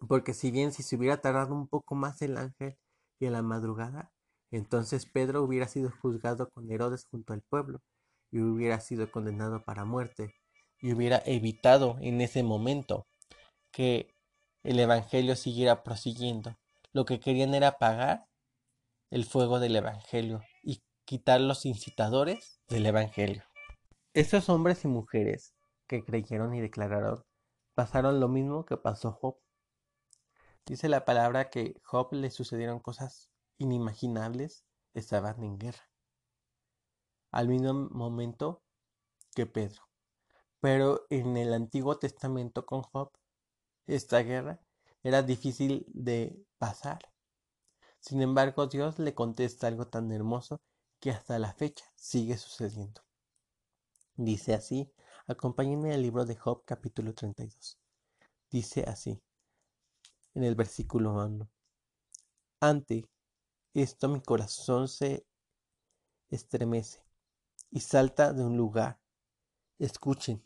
Porque 0.08 0.34
si 0.34 0.52
bien 0.52 0.72
si 0.72 0.84
se 0.84 0.96
hubiera 0.96 1.22
tardado 1.22 1.54
un 1.54 1.68
poco 1.68 1.96
más 1.96 2.22
el 2.22 2.38
ángel 2.38 2.78
y 3.20 3.26
en 3.26 3.34
la 3.34 3.42
madrugada, 3.42 4.12
entonces 4.52 5.06
Pedro 5.06 5.44
hubiera 5.44 5.68
sido 5.68 5.92
juzgado 6.02 6.50
con 6.50 6.70
Herodes 6.72 7.06
junto 7.10 7.34
al 7.34 7.42
pueblo 7.42 7.82
y 8.32 8.40
hubiera 8.42 8.80
sido 8.80 9.10
condenado 9.12 9.64
para 9.64 9.86
muerte 9.86 10.36
y 10.80 10.92
hubiera 10.92 11.22
evitado 11.26 11.98
en 12.02 12.20
ese 12.20 12.44
momento 12.44 13.08
que 13.74 14.16
el 14.64 14.80
Evangelio 14.80 15.36
siguiera 15.36 15.84
prosiguiendo. 15.84 16.56
Lo 16.94 17.06
que 17.06 17.20
querían 17.20 17.54
era 17.56 17.70
apagar 17.70 18.30
el 19.10 19.26
fuego 19.26 19.60
del 19.60 19.76
Evangelio 19.76 20.42
y 20.62 20.84
quitar 21.06 21.42
los 21.42 21.66
incitadores 21.66 22.62
del 22.70 22.86
Evangelio. 22.86 23.44
Esos 24.14 24.48
hombres 24.48 24.86
y 24.86 24.88
mujeres 24.88 25.56
que 25.88 26.06
creyeron 26.06 26.54
y 26.54 26.62
declararon 26.62 27.26
pasaron 27.74 28.20
lo 28.20 28.30
mismo 28.30 28.64
que 28.66 28.78
pasó 28.78 29.12
Job. 29.12 29.38
Dice 30.66 30.88
la 30.88 31.04
palabra 31.04 31.50
que 31.50 31.76
Job 31.84 32.14
le 32.14 32.30
sucedieron 32.30 32.80
cosas 32.80 33.30
inimaginables, 33.58 34.66
estaban 34.94 35.44
en 35.44 35.58
guerra. 35.58 35.90
Al 37.32 37.48
mismo 37.48 37.74
momento 37.90 38.62
que 39.36 39.48
Pedro. 39.48 39.82
Pero 40.60 41.06
en 41.10 41.36
el 41.36 41.54
Antiguo 41.54 41.98
Testamento 41.98 42.66
con 42.66 42.84
Job, 42.84 43.12
esta 43.88 44.20
guerra 44.20 44.60
era 45.04 45.22
difícil 45.22 45.86
de 45.94 46.46
pasar. 46.58 47.00
Sin 48.00 48.22
embargo, 48.22 48.68
Dios 48.68 49.00
le 49.00 49.14
contesta 49.14 49.68
algo 49.68 49.88
tan 49.88 50.12
hermoso 50.12 50.62
que 51.00 51.12
hasta 51.12 51.40
la 51.40 51.54
fecha 51.54 51.86
sigue 51.96 52.38
sucediendo. 52.38 53.02
Dice 54.16 54.54
así, 54.54 54.92
acompáñenme 55.28 55.94
al 55.94 56.02
libro 56.02 56.26
de 56.26 56.36
Job 56.36 56.64
capítulo 56.66 57.14
32. 57.14 57.78
Dice 58.50 58.84
así, 58.88 59.22
en 60.34 60.44
el 60.44 60.56
versículo 60.56 61.14
1. 61.14 61.50
Ante 62.60 63.06
esto 63.74 64.08
mi 64.08 64.22
corazón 64.22 64.88
se 64.88 65.26
estremece 66.30 67.04
y 67.72 67.80
salta 67.80 68.34
de 68.34 68.44
un 68.44 68.56
lugar. 68.58 69.00
Escuchen 69.80 70.44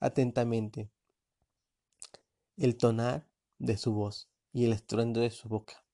atentamente 0.00 0.90
el 2.58 2.76
tonar 2.76 3.28
de 3.58 3.76
su 3.76 3.92
voz 3.92 4.28
y 4.52 4.64
el 4.64 4.72
estruendo 4.72 5.20
de 5.20 5.30
su 5.30 5.48
boca. 5.48 5.84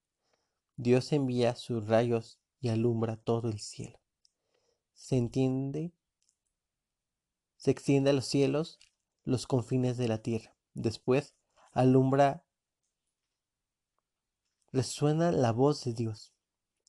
Dios 0.76 1.12
envía 1.12 1.54
sus 1.54 1.86
rayos 1.86 2.38
y 2.60 2.70
alumbra 2.70 3.16
todo 3.16 3.50
el 3.50 3.60
cielo. 3.60 4.00
Se 4.94 5.16
entiende, 5.16 5.92
se 7.56 7.70
extiende 7.70 8.10
a 8.10 8.14
los 8.14 8.26
cielos 8.26 8.78
los 9.24 9.46
confines 9.46 9.96
de 9.98 10.08
la 10.08 10.22
tierra. 10.22 10.56
Después 10.72 11.34
alumbra, 11.72 12.44
resuena 14.72 15.32
la 15.32 15.52
voz 15.52 15.84
de 15.84 15.92
Dios, 15.92 16.32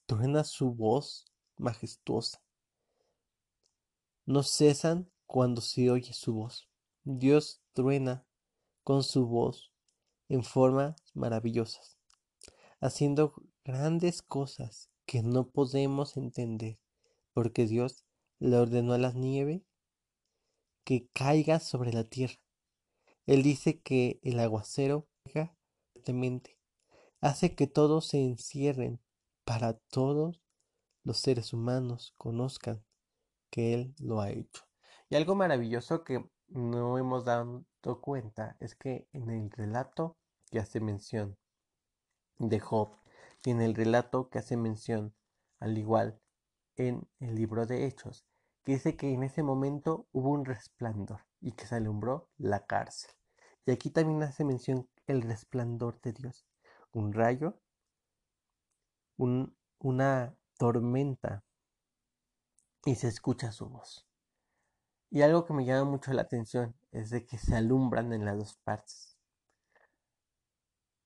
truena 0.06 0.44
su 0.44 0.74
voz 0.74 1.26
majestuosa. 1.58 2.42
No 4.26 4.42
cesan 4.42 5.12
cuando 5.26 5.62
se 5.62 5.92
oye 5.92 6.14
su 6.14 6.34
voz. 6.34 6.70
Dios 7.04 7.62
truena 7.74 8.26
con 8.86 9.04
su 9.04 9.26
voz 9.26 9.74
en 10.30 10.44
formas 10.44 10.96
maravillosas, 11.16 11.98
haciendo 12.80 13.34
grandes 13.64 14.22
cosas 14.22 14.92
que 15.06 15.24
no 15.24 15.50
podemos 15.50 16.18
entender, 16.18 16.80
porque 17.34 17.66
Dios 17.66 18.06
le 18.40 18.58
ordenó 18.58 18.94
a 18.94 19.00
la 19.00 19.12
nieve 19.12 19.66
que 20.84 21.10
caiga 21.14 21.60
sobre 21.60 21.92
la 21.94 22.04
tierra. 22.04 22.40
Él 23.26 23.42
dice 23.42 23.82
que 23.82 24.20
el 24.22 24.40
aguacero 24.40 25.10
hace 27.22 27.56
que 27.56 27.66
todos 27.66 28.08
se 28.08 28.20
encierren 28.20 29.02
para 29.46 29.74
todos 29.74 30.44
los 31.04 31.18
seres 31.18 31.54
humanos 31.54 32.14
conozcan 32.18 32.86
que 33.50 33.74
Él 33.74 33.96
lo 33.98 34.22
ha 34.22 34.30
hecho. 34.30 34.64
Y 35.10 35.16
algo 35.16 35.34
maravilloso 35.34 36.04
que 36.04 36.24
no 36.48 36.98
hemos 36.98 37.26
dado 37.26 37.66
cuenta 38.02 38.58
es 38.60 38.76
que 38.76 39.08
en 39.14 39.30
el 39.30 39.52
relato 39.52 40.18
que 40.50 40.60
hace 40.60 40.80
mención 40.80 41.38
de 42.40 42.60
Job 42.60 42.90
y 43.44 43.52
en 43.52 43.62
el 43.62 43.76
relato 43.76 44.30
que 44.30 44.40
hace 44.40 44.58
mención, 44.58 45.14
al 45.60 45.78
igual 45.78 46.20
en 46.78 47.08
el 47.20 47.36
libro 47.36 47.66
de 47.66 47.86
Hechos, 47.86 48.26
que 48.64 48.74
dice 48.74 48.98
que 48.98 49.14
en 49.14 49.24
ese 49.24 49.44
momento 49.44 50.08
hubo 50.12 50.32
un 50.32 50.46
resplandor 50.46 51.22
y 51.40 51.52
que 51.52 51.68
se 51.68 51.76
alumbró 51.76 52.30
la 52.38 52.66
cárcel. 52.66 53.12
Y 53.66 53.72
aquí 53.72 53.90
también 53.90 54.24
hace 54.24 54.44
mención 54.44 54.90
el 55.08 55.22
resplandor 55.22 56.02
de 56.02 56.14
Dios, 56.14 56.48
un 56.92 57.14
rayo, 57.14 57.60
una 59.18 60.36
tormenta 60.58 61.44
y 62.86 62.96
se 62.96 63.08
escucha 63.08 63.52
su 63.52 63.70
voz. 63.70 64.08
Y 65.16 65.22
algo 65.22 65.46
que 65.46 65.54
me 65.54 65.64
llama 65.64 65.90
mucho 65.90 66.12
la 66.12 66.24
atención 66.24 66.76
es 66.92 67.10
de 67.10 67.26
que 67.26 67.38
se 67.38 67.56
alumbran 67.56 68.12
en 68.12 68.26
las 68.26 68.38
dos 68.38 68.58
partes. 68.58 69.18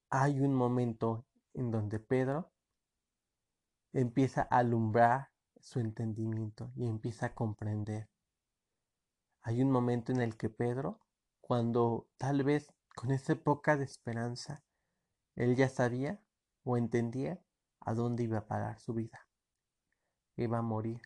Hay 0.09 0.39
un 0.39 0.55
momento 0.55 1.27
en 1.53 1.69
donde 1.69 1.99
Pedro 1.99 2.51
empieza 3.93 4.47
a 4.49 4.57
alumbrar 4.57 5.29
su 5.59 5.79
entendimiento 5.79 6.71
y 6.75 6.87
empieza 6.87 7.27
a 7.27 7.35
comprender. 7.35 8.09
Hay 9.43 9.61
un 9.61 9.69
momento 9.69 10.11
en 10.11 10.21
el 10.21 10.37
que 10.37 10.49
Pedro, 10.49 10.99
cuando 11.39 12.07
tal 12.17 12.43
vez 12.43 12.73
con 12.95 13.11
esa 13.11 13.33
época 13.33 13.77
de 13.77 13.83
esperanza, 13.83 14.63
él 15.35 15.55
ya 15.55 15.69
sabía 15.69 16.19
o 16.63 16.77
entendía 16.77 17.39
a 17.79 17.93
dónde 17.93 18.23
iba 18.23 18.39
a 18.39 18.47
parar 18.47 18.79
su 18.79 18.95
vida. 18.95 19.27
Iba 20.35 20.57
a 20.57 20.63
morir. 20.63 20.99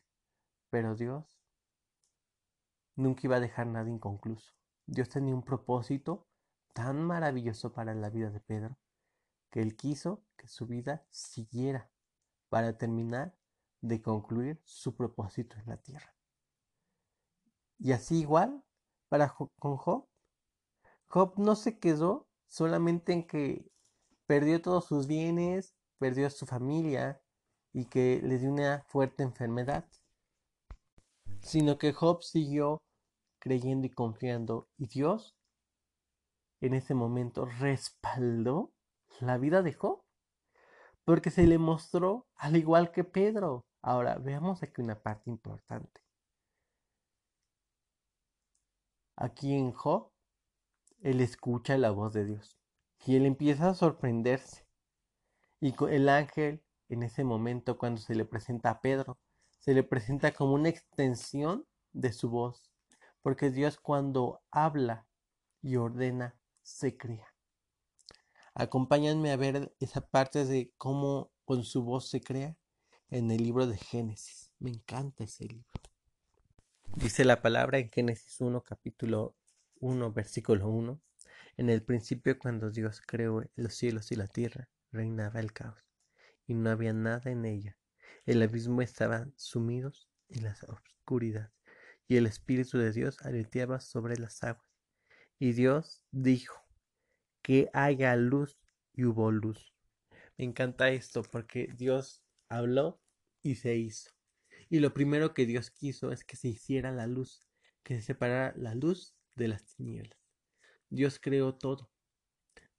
Pero 0.70 0.96
Dios 0.96 1.33
nunca 2.96 3.22
iba 3.24 3.38
a 3.38 3.42
dejar 3.42 3.68
nada 3.68 3.90
inconcluso. 3.90 4.54
Dios 4.86 5.10
tenía 5.10 5.34
un 5.34 5.44
propósito 5.44 6.28
tan 6.74 7.04
maravilloso 7.04 7.74
para 7.74 7.94
la 7.94 8.10
vida 8.10 8.30
de 8.30 8.40
Pedro 8.40 8.78
que 9.50 9.62
él 9.62 9.76
quiso 9.76 10.24
que 10.36 10.48
su 10.48 10.66
vida 10.66 11.06
siguiera 11.10 11.92
para 12.50 12.78
terminar 12.78 13.36
de 13.82 14.02
concluir 14.02 14.62
su 14.66 14.96
propósito 14.96 15.58
en 15.60 15.68
la 15.68 15.78
tierra. 15.78 16.16
Y 17.78 17.92
así 17.92 18.20
igual 18.20 18.64
para 19.10 19.36
con 19.60 19.78
Job. 19.78 20.08
Job 21.08 21.34
no 21.38 21.56
se 21.56 21.78
quedó 21.78 22.28
solamente 22.48 23.14
en 23.14 23.28
que 23.28 23.72
perdió 24.26 24.62
todos 24.62 24.86
sus 24.86 25.06
bienes, 25.06 25.76
perdió 26.00 26.28
a 26.28 26.32
su 26.32 26.46
familia 26.46 27.22
y 27.72 27.86
que 27.86 28.22
le 28.24 28.40
dio 28.40 28.50
una 28.52 28.84
fuerte 28.88 29.22
enfermedad, 29.24 29.86
sino 31.44 31.78
que 31.78 31.94
Job 31.94 32.24
siguió 32.24 32.82
creyendo 33.40 33.86
y 33.86 33.92
confiando 33.92 34.70
y 34.78 34.88
Dios 34.88 35.36
en 36.62 36.74
ese 36.74 36.96
momento 36.96 37.46
respaldó 37.46 38.72
la 39.20 39.38
vida 39.38 39.62
de 39.62 39.74
Job 39.74 40.02
porque 41.04 41.30
se 41.30 41.46
le 41.46 41.58
mostró 41.58 42.26
al 42.36 42.56
igual 42.56 42.92
que 42.92 43.04
Pedro. 43.04 43.66
Ahora 43.82 44.18
veamos 44.18 44.64
aquí 44.64 44.82
una 44.82 45.02
parte 45.02 45.30
importante. 45.30 46.02
Aquí 49.18 49.54
en 49.54 49.74
Job, 49.74 50.10
él 51.02 51.20
escucha 51.20 51.78
la 51.78 51.92
voz 51.92 52.14
de 52.14 52.26
Dios 52.26 52.58
y 53.06 53.18
él 53.18 53.26
empieza 53.26 53.70
a 53.70 53.74
sorprenderse. 53.74 54.66
Y 55.60 55.76
el 55.90 56.08
ángel, 56.08 56.64
en 56.88 57.04
ese 57.04 57.26
momento, 57.26 57.78
cuando 57.78 58.00
se 58.00 58.16
le 58.16 58.24
presenta 58.24 58.70
a 58.70 58.82
Pedro, 58.82 59.18
se 59.64 59.74
le 59.74 59.84
presenta 59.84 60.34
como 60.34 60.56
una 60.56 60.68
extensión 60.68 61.66
de 61.94 62.12
su 62.12 62.30
voz, 62.30 62.70
porque 63.22 63.50
Dios 63.50 63.78
cuando 63.78 64.42
habla 64.52 65.08
y 65.62 65.78
ordena, 65.78 66.36
se 66.64 66.98
crea. 66.98 67.34
Acompáñenme 68.56 69.32
a 69.32 69.38
ver 69.38 69.74
esa 69.80 70.02
parte 70.02 70.44
de 70.44 70.74
cómo 70.78 71.32
con 71.46 71.64
su 71.64 71.82
voz 71.82 72.10
se 72.10 72.20
crea 72.20 72.58
en 73.10 73.32
el 73.32 73.42
libro 73.42 73.66
de 73.66 73.78
Génesis. 73.78 74.52
Me 74.60 74.70
encanta 74.70 75.24
ese 75.24 75.46
libro. 75.46 75.70
Dice 76.98 77.24
la 77.24 77.42
palabra 77.42 77.78
en 77.78 77.90
Génesis 77.90 78.42
1, 78.42 78.64
capítulo 78.64 79.34
1, 79.80 80.12
versículo 80.12 80.68
1. 80.68 81.00
En 81.56 81.70
el 81.70 81.84
principio, 81.84 82.38
cuando 82.38 82.70
Dios 82.70 83.00
creó 83.00 83.42
los 83.56 83.74
cielos 83.74 84.12
y 84.12 84.18
la 84.18 84.28
tierra, 84.28 84.68
reinaba 84.92 85.40
el 85.40 85.54
caos, 85.54 85.80
y 86.48 86.54
no 86.54 86.70
había 86.70 86.92
nada 86.92 87.32
en 87.32 87.46
ella. 87.46 87.78
El 88.26 88.42
abismo 88.42 88.82
estaba 88.82 89.28
sumido 89.36 89.92
en 90.30 90.44
la 90.44 90.56
oscuridad, 90.68 91.52
y 92.08 92.18
el 92.18 92.26
Espíritu 92.26 92.78
de 92.78 92.92
Dios 92.92 93.18
aleteaba 93.22 93.80
sobre 93.80 94.18
las 94.18 94.44
aguas. 94.44 94.70
Y 95.40 95.54
Dios 95.54 96.04
dijo, 96.12 96.64
que 97.42 97.70
haya 97.74 98.16
luz, 98.16 98.58
y 98.94 99.06
hubo 99.06 99.32
luz. 99.32 99.74
Me 100.38 100.46
encanta 100.46 100.90
esto 100.90 101.24
porque 101.24 101.68
Dios 101.76 102.24
habló 102.50 103.02
y 103.42 103.56
se 103.56 103.76
hizo. 103.76 104.12
Y 104.70 104.80
lo 104.80 104.94
primero 104.94 105.34
que 105.34 105.46
Dios 105.46 105.70
quiso 105.70 106.12
es 106.12 106.24
que 106.24 106.36
se 106.36 106.48
hiciera 106.48 106.92
la 106.92 107.08
luz, 107.08 107.48
que 107.84 107.96
se 107.96 108.02
separara 108.02 108.54
la 108.56 108.74
luz 108.76 109.16
de 109.36 109.48
las 109.48 109.66
tinieblas. 109.66 110.18
Dios 110.90 111.20
creó 111.20 111.56
todo, 111.56 111.92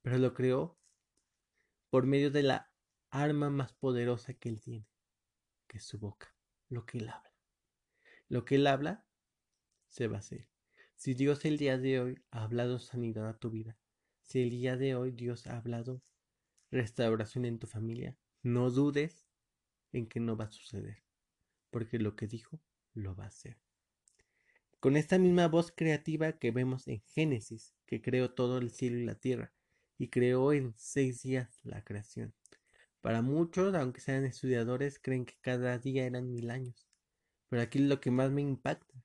pero 0.01 0.17
lo 0.17 0.33
creó 0.33 0.77
por 1.89 2.05
medio 2.05 2.31
de 2.31 2.43
la 2.43 2.71
arma 3.09 3.49
más 3.49 3.73
poderosa 3.73 4.33
que 4.33 4.49
Él 4.49 4.61
tiene, 4.61 4.87
su 5.79 5.99
boca, 5.99 6.33
lo 6.69 6.85
que 6.85 6.99
Él 6.99 7.09
habla. 7.09 7.33
Lo 8.27 8.45
que 8.45 8.55
Él 8.55 8.67
habla 8.67 9.05
se 9.87 10.07
va 10.07 10.17
a 10.17 10.19
hacer. 10.19 10.47
Si 10.95 11.13
Dios 11.13 11.45
el 11.45 11.57
día 11.57 11.77
de 11.77 11.99
hoy 11.99 12.23
ha 12.31 12.43
hablado 12.43 12.79
sanidad 12.79 13.27
a 13.27 13.37
tu 13.37 13.49
vida, 13.49 13.77
si 14.21 14.41
el 14.41 14.49
día 14.49 14.77
de 14.77 14.95
hoy 14.95 15.11
Dios 15.11 15.47
ha 15.47 15.57
hablado 15.57 16.01
restauración 16.71 17.45
en 17.45 17.59
tu 17.59 17.67
familia, 17.67 18.17
no 18.41 18.71
dudes 18.71 19.27
en 19.91 20.07
que 20.07 20.19
no 20.19 20.35
va 20.35 20.45
a 20.45 20.51
suceder, 20.51 21.03
porque 21.69 21.99
lo 21.99 22.15
que 22.15 22.27
dijo 22.27 22.61
lo 22.93 23.15
va 23.15 23.25
a 23.25 23.27
hacer 23.27 23.57
con 24.85 24.97
esta 24.97 25.17
misma 25.17 25.47
voz 25.47 25.73
creativa 25.75 26.33
que 26.33 26.51
vemos 26.51 26.87
en 26.87 27.01
Génesis, 27.07 27.73
que 27.87 28.03
creó 28.03 28.35
todo 28.35 28.59
el 28.59 28.69
cielo 28.69 28.99
y 28.99 29.03
la 29.03 29.15
tierra, 29.15 29.51
y 29.97 30.09
creó 30.09 30.53
en 30.53 30.75
seis 30.77 31.23
días 31.23 31.59
la 31.63 31.83
creación. 31.83 32.35
Para 33.05 33.21
muchos, 33.21 33.75
aunque 33.75 34.01
sean 34.01 34.25
estudiadores, 34.25 34.97
creen 34.97 35.25
que 35.25 35.35
cada 35.39 35.77
día 35.77 36.07
eran 36.07 36.31
mil 36.31 36.49
años. 36.49 36.87
Pero 37.49 37.61
aquí 37.61 37.77
lo 37.77 38.01
que 38.01 38.09
más 38.09 38.31
me 38.31 38.41
impacta 38.41 38.95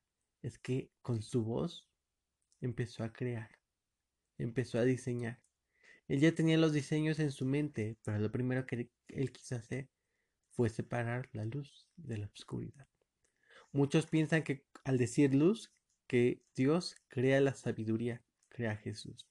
es 0.41 0.59
que 0.59 0.91
con 1.03 1.21
su 1.21 1.45
voz 1.45 1.87
empezó 2.63 3.05
a 3.05 3.13
crear, 3.13 3.59
empezó 4.39 4.79
a 4.79 4.85
diseñar. 4.85 5.43
Él 6.09 6.19
ya 6.19 6.35
tenía 6.35 6.57
los 6.57 6.73
diseños 6.73 7.19
en 7.19 7.31
su 7.31 7.45
mente, 7.45 7.99
pero 8.03 8.19
lo 8.19 8.33
primero 8.33 8.65
que 8.65 8.91
él 9.09 9.33
quiso 9.33 9.57
hacer 9.57 9.91
fue 10.49 10.71
separar 10.71 11.29
la 11.35 11.45
luz 11.45 11.87
de 11.99 12.17
la 12.17 12.31
oscuridad. 12.35 12.89
Muchos 13.71 14.07
piensan 14.07 14.45
que 14.45 14.65
al 14.83 14.97
decir 14.97 15.35
luz, 15.35 15.75
que 16.07 16.43
Dios 16.57 16.97
crea 17.09 17.39
la 17.43 17.53
sabiduría, 17.53 18.25
crea 18.49 18.71
a 18.71 18.77
Jesús 18.77 19.29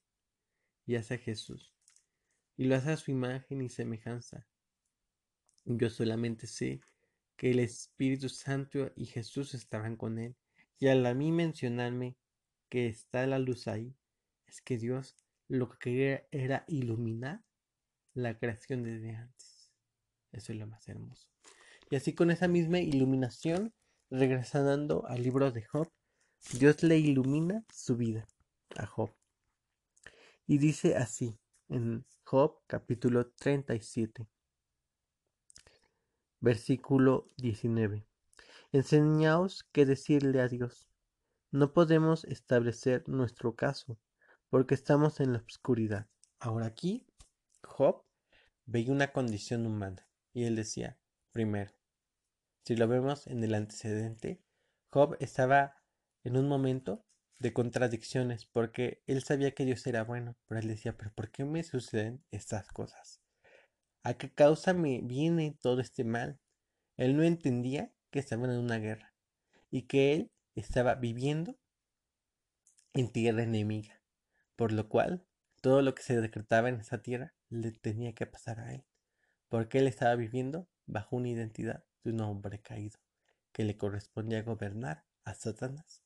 y 0.86 0.96
hace 0.96 1.16
a 1.16 1.18
Jesús 1.18 1.74
y 2.56 2.66
lo 2.66 2.76
hace 2.76 2.92
a 2.92 2.98
su 2.98 3.10
imagen 3.10 3.62
y 3.62 3.70
semejanza. 3.70 4.46
Yo 5.66 5.90
solamente 5.90 6.48
sé 6.48 6.82
que 7.36 7.52
el 7.52 7.60
Espíritu 7.60 8.30
Santo 8.30 8.92
y 8.96 9.06
Jesús 9.06 9.54
estaban 9.54 9.96
con 9.96 10.20
él 10.20 10.36
y 10.80 10.88
al 10.88 11.06
a 11.06 11.14
mí 11.14 11.32
mencionarme 11.32 12.16
que 12.70 12.88
está 12.88 13.26
la 13.28 13.40
luz 13.40 13.68
ahí, 13.68 13.96
es 14.48 14.62
que 14.62 14.78
Dios 14.78 15.16
lo 15.48 15.70
que 15.70 15.78
quería 15.80 16.28
era 16.32 16.64
iluminar 16.68 17.44
la 18.14 18.38
creación 18.38 18.84
desde 18.84 19.16
antes. 19.16 19.72
Eso 20.32 20.54
es 20.54 20.60
lo 20.60 20.68
más 20.68 20.88
hermoso. 20.88 21.28
Y 21.90 21.96
así 21.96 22.14
con 22.14 22.32
esa 22.32 22.48
misma 22.48 22.80
iluminación 22.80 23.74
regresando 24.10 25.06
al 25.08 25.24
libro 25.24 25.52
de 25.52 25.64
Job, 25.64 25.92
Dios 26.54 26.84
le 26.84 26.98
ilumina 26.98 27.66
su 27.74 27.98
vida 27.98 28.28
a 28.76 28.86
Job. 28.86 29.12
Y 30.48 30.58
dice 30.58 30.96
así 30.96 31.38
en 31.68 32.06
Job 32.24 32.62
capítulo 32.68 33.32
37, 33.32 34.28
versículo 36.40 37.28
19. 37.38 38.06
Enseñaos 38.72 39.64
qué 39.72 39.86
decirle 39.86 40.42
a 40.42 40.48
Dios. 40.48 40.90
No 41.52 41.74
podemos 41.74 42.24
establecer 42.26 43.08
nuestro 43.08 43.56
caso 43.56 44.00
porque 44.50 44.76
estamos 44.76 45.20
en 45.20 45.34
la 45.34 45.40
oscuridad. 45.40 46.08
Ahora 46.40 46.68
aquí, 46.68 47.08
Job 47.64 48.04
veía 48.66 48.92
una 48.92 49.12
condición 49.12 49.66
humana 49.66 50.08
y 50.34 50.46
él 50.46 50.56
decía, 50.56 50.98
primero, 51.32 51.74
si 52.64 52.76
lo 52.76 52.88
vemos 52.88 53.28
en 53.28 53.44
el 53.44 53.56
antecedente, 53.56 54.42
Job 54.92 55.18
estaba 55.20 55.76
en 56.24 56.38
un 56.38 56.48
momento 56.48 57.04
de 57.40 57.54
contradicciones 57.54 58.46
porque 58.46 59.02
él 59.08 59.24
sabía 59.24 59.52
que 59.52 59.66
Dios 59.66 59.86
era 59.88 60.04
bueno, 60.04 60.38
pero 60.48 60.60
él 60.60 60.68
decía, 60.68 60.96
pero 60.98 61.12
¿por 61.14 61.32
qué 61.32 61.46
me 61.46 61.64
suceden 61.64 62.24
estas 62.32 62.68
cosas? 62.68 63.22
¿A 64.04 64.14
qué 64.14 64.32
causa 64.32 64.74
me 64.74 65.02
viene 65.02 65.58
todo 65.62 65.82
este 65.82 66.04
mal? 66.04 66.40
Él 66.96 67.18
no 67.18 67.24
entendía 67.24 67.94
que 68.12 68.20
estaban 68.20 68.50
en 68.52 68.58
una 68.58 68.78
guerra 68.78 69.14
y 69.70 69.84
que 69.84 70.14
él 70.14 70.32
estaba 70.56 70.96
viviendo 70.96 71.58
en 72.94 73.12
tierra 73.12 73.44
enemiga, 73.44 74.02
por 74.56 74.72
lo 74.72 74.90
cual 74.90 75.26
todo 75.62 75.82
lo 75.82 75.96
que 75.96 76.04
se 76.04 76.20
decretaba 76.20 76.70
en 76.70 76.80
esa 76.80 77.02
tierra 77.02 77.36
le 77.50 77.72
tenía 77.72 78.14
que 78.14 78.26
pasar 78.26 78.60
a 78.60 78.74
él, 78.74 78.86
porque 79.48 79.80
él 79.80 79.88
estaba 79.88 80.16
viviendo 80.16 80.70
bajo 80.86 81.18
una 81.18 81.30
identidad 81.30 81.84
de 82.04 82.12
un 82.12 82.22
hombre 82.22 82.62
caído, 82.62 83.00
que 83.52 83.64
le 83.64 83.78
correspondía 83.78 84.44
gobernar 84.44 85.06
a 85.24 85.34
Satanás. 85.34 86.04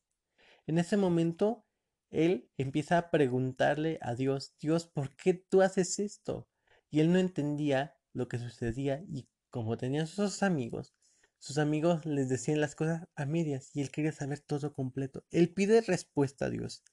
En 0.66 0.78
ese 0.78 0.98
momento, 0.98 1.66
él 2.10 2.50
empieza 2.58 2.98
a 2.98 3.12
preguntarle 3.12 4.00
a 4.02 4.16
Dios, 4.16 4.56
Dios, 4.60 4.88
¿por 4.88 5.16
qué 5.16 5.34
tú 5.34 5.62
haces 5.62 6.00
esto? 6.00 6.48
Y 6.94 7.00
él 7.00 7.12
no 7.12 7.18
entendía 7.18 7.98
lo 8.14 8.28
que 8.28 8.38
sucedía 8.38 9.04
y 9.10 9.28
como 9.50 9.78
tenía 9.78 10.06
sus 10.06 10.44
amigos, 10.44 10.94
sus 11.40 11.58
amigos 11.58 12.06
les 12.06 12.30
decían 12.30 12.62
las 12.62 12.76
cosas 12.76 13.08
a 13.16 13.26
medias 13.26 13.72
y 13.74 13.82
él 13.82 13.90
quería 13.90 14.12
saber 14.12 14.42
todo 14.42 14.74
completo. 14.74 15.26
Él 15.32 15.52
pide 15.52 15.82
respuesta 15.82 16.46
a 16.46 16.50
Dios 16.52 16.84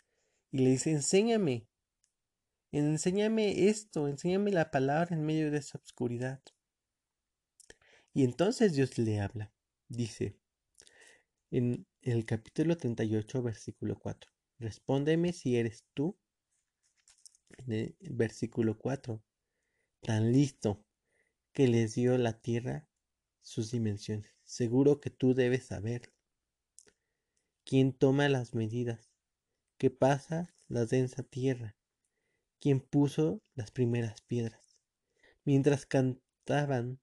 y 0.50 0.60
le 0.60 0.70
dice, 0.70 0.90
enséñame, 0.90 1.68
enséñame 2.72 3.68
esto, 3.68 4.08
enséñame 4.08 4.52
la 4.52 4.70
palabra 4.70 5.14
en 5.14 5.22
medio 5.22 5.50
de 5.50 5.58
esa 5.58 5.76
oscuridad. 5.76 6.40
Y 8.14 8.24
entonces 8.24 8.72
Dios 8.72 8.96
le 8.96 9.20
habla. 9.20 9.52
Dice 9.88 10.34
en 11.50 11.86
el 12.00 12.24
capítulo 12.24 12.78
38, 12.78 13.42
versículo 13.42 13.98
4. 13.98 14.30
Respóndeme 14.60 15.34
si 15.34 15.58
eres 15.58 15.84
tú. 15.92 16.16
En 17.50 17.70
el 17.70 17.96
versículo 18.00 18.78
4. 18.78 19.22
Tan 20.02 20.32
listo 20.32 20.84
que 21.52 21.68
les 21.68 21.94
dio 21.94 22.16
la 22.16 22.40
tierra 22.40 22.88
sus 23.42 23.70
dimensiones. 23.70 24.34
Seguro 24.44 25.00
que 25.00 25.10
tú 25.10 25.34
debes 25.34 25.66
saber. 25.66 26.12
¿Quién 27.64 27.92
toma 27.92 28.28
las 28.28 28.54
medidas? 28.54 29.12
¿Qué 29.78 29.90
pasa 29.90 30.54
la 30.68 30.86
densa 30.86 31.22
tierra? 31.22 31.76
¿Quién 32.60 32.80
puso 32.80 33.42
las 33.54 33.70
primeras 33.70 34.22
piedras? 34.22 34.78
Mientras 35.44 35.86
cantaban 35.86 37.00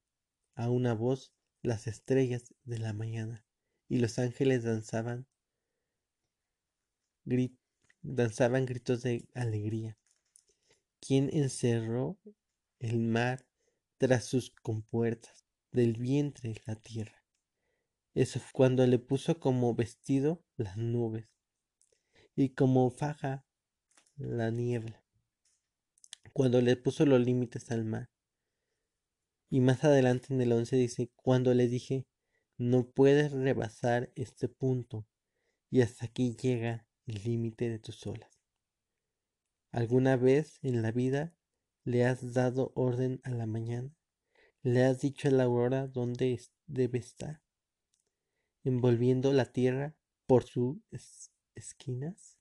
a 0.55 0.69
una 0.69 0.93
voz 0.93 1.33
las 1.61 1.87
estrellas 1.87 2.53
de 2.63 2.79
la 2.79 2.93
mañana 2.93 3.45
y 3.87 3.99
los 3.99 4.19
ángeles 4.19 4.63
danzaban, 4.63 5.27
danzaban 8.01 8.65
gritos 8.65 9.03
de 9.03 9.27
alegría. 9.33 9.97
¿Quién 10.99 11.29
encerró 11.33 12.17
el 12.79 12.99
mar 12.99 13.45
tras 13.97 14.25
sus 14.25 14.51
compuertas, 14.51 15.45
del 15.71 15.93
vientre 15.93 16.55
la 16.65 16.75
tierra? 16.75 17.23
Eso 18.13 18.39
fue 18.39 18.51
cuando 18.53 18.87
le 18.87 18.99
puso 18.99 19.39
como 19.39 19.75
vestido 19.75 20.43
las 20.55 20.77
nubes 20.77 21.27
y 22.35 22.49
como 22.49 22.89
faja 22.89 23.45
la 24.15 24.49
niebla, 24.49 25.03
cuando 26.33 26.61
le 26.61 26.75
puso 26.75 27.05
los 27.05 27.21
límites 27.21 27.69
al 27.71 27.85
mar. 27.85 28.09
Y 29.49 29.59
más 29.59 29.83
adelante 29.83 30.33
en 30.33 30.41
el 30.41 30.51
11 30.51 30.75
dice, 30.75 31.11
cuando 31.15 31.53
le 31.53 31.67
dije, 31.67 32.07
no 32.57 32.89
puedes 32.89 33.31
rebasar 33.31 34.11
este 34.15 34.49
punto 34.49 35.07
y 35.69 35.81
hasta 35.81 36.07
aquí 36.07 36.35
llega 36.35 36.87
el 37.05 37.23
límite 37.23 37.69
de 37.69 37.79
tus 37.79 38.05
olas. 38.07 38.41
¿Alguna 39.71 40.17
vez 40.17 40.57
en 40.63 40.81
la 40.81 40.91
vida 40.91 41.36
le 41.87 42.03
has 42.05 42.33
dado 42.33 42.73
orden 42.75 43.21
a 43.23 43.29
la 43.29 43.45
mañana? 43.45 43.95
¿Le 44.61 44.83
has 44.83 44.99
dicho 44.99 45.29
a 45.29 45.31
la 45.31 45.43
aurora 45.43 45.87
dónde 45.87 46.37
debe 46.65 46.99
estar? 46.99 47.41
Envolviendo 48.65 49.31
la 49.31 49.45
tierra 49.45 49.95
por 50.25 50.43
sus 50.43 50.81
esquinas. 51.55 52.37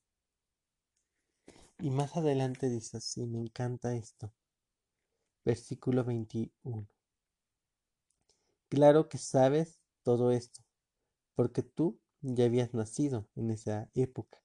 Y 1.79 1.91
más 1.91 2.17
adelante 2.17 2.69
dice 2.69 2.97
así, 2.97 3.25
me 3.25 3.39
encanta 3.39 3.95
esto. 3.95 4.35
Versículo 5.45 6.03
21. 6.03 6.89
Claro 8.69 9.09
que 9.09 9.19
sabes 9.19 9.79
todo 10.03 10.33
esto, 10.33 10.65
porque 11.37 11.63
tú 11.63 12.01
ya 12.21 12.47
habías 12.47 12.75
nacido 12.75 13.29
en 13.37 13.53
esa 13.53 13.89
época 13.95 14.43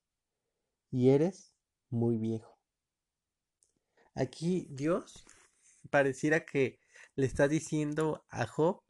y 0.92 1.10
eres 1.10 1.56
muy 1.90 2.20
viejo. 2.20 2.51
Aquí 4.16 4.68
Dios 4.70 5.26
pareciera 5.90 6.46
que 6.46 6.80
le 7.16 7.26
está 7.26 7.48
diciendo 7.48 8.26
a 8.30 8.46
Job 8.46 8.82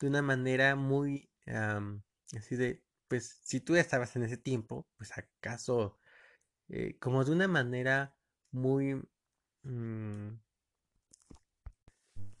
de 0.00 0.08
una 0.08 0.22
manera 0.22 0.76
muy 0.76 1.28
así 2.36 2.56
de, 2.56 2.82
pues 3.08 3.40
si 3.42 3.60
tú 3.60 3.76
estabas 3.76 4.14
en 4.16 4.24
ese 4.24 4.36
tiempo, 4.36 4.86
pues 4.96 5.12
acaso 5.16 5.98
eh, 6.68 6.96
como 6.98 7.24
de 7.24 7.32
una 7.32 7.48
manera 7.48 8.14
muy... 8.50 9.02
Mm, 9.62 10.34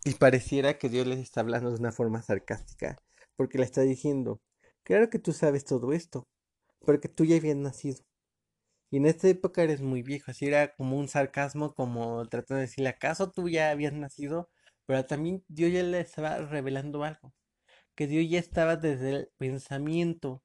y 0.04 0.14
pareciera 0.14 0.78
que 0.78 0.88
Dios 0.88 1.06
les 1.06 1.18
está 1.18 1.40
hablando 1.40 1.70
de 1.70 1.78
una 1.78 1.92
forma 1.92 2.22
sarcástica, 2.22 3.02
porque 3.36 3.58
le 3.58 3.64
está 3.64 3.82
diciendo, 3.82 4.40
claro 4.82 5.10
que 5.10 5.18
tú 5.18 5.32
sabes 5.32 5.64
todo 5.64 5.92
esto, 5.92 6.26
porque 6.80 7.08
tú 7.08 7.24
ya 7.24 7.36
habías 7.36 7.56
nacido. 7.56 8.04
Y 8.90 8.96
en 8.98 9.06
esta 9.06 9.28
época 9.28 9.62
eres 9.62 9.80
muy 9.82 10.02
viejo, 10.02 10.30
así 10.30 10.46
era 10.46 10.74
como 10.74 10.98
un 10.98 11.08
sarcasmo, 11.08 11.74
como 11.74 12.26
tratando 12.28 12.56
de 12.56 12.66
decirle, 12.66 12.88
¿acaso 12.90 13.30
tú 13.30 13.48
ya 13.48 13.70
habías 13.70 13.92
nacido? 13.92 14.50
Pero 14.86 15.04
también 15.06 15.44
Dios 15.48 15.72
ya 15.72 15.82
le 15.82 16.00
estaba 16.00 16.38
revelando 16.38 17.04
algo, 17.04 17.34
que 17.94 18.06
Dios 18.06 18.30
ya 18.30 18.38
estaba 18.38 18.76
desde 18.76 19.10
el 19.10 19.30
pensamiento 19.36 20.42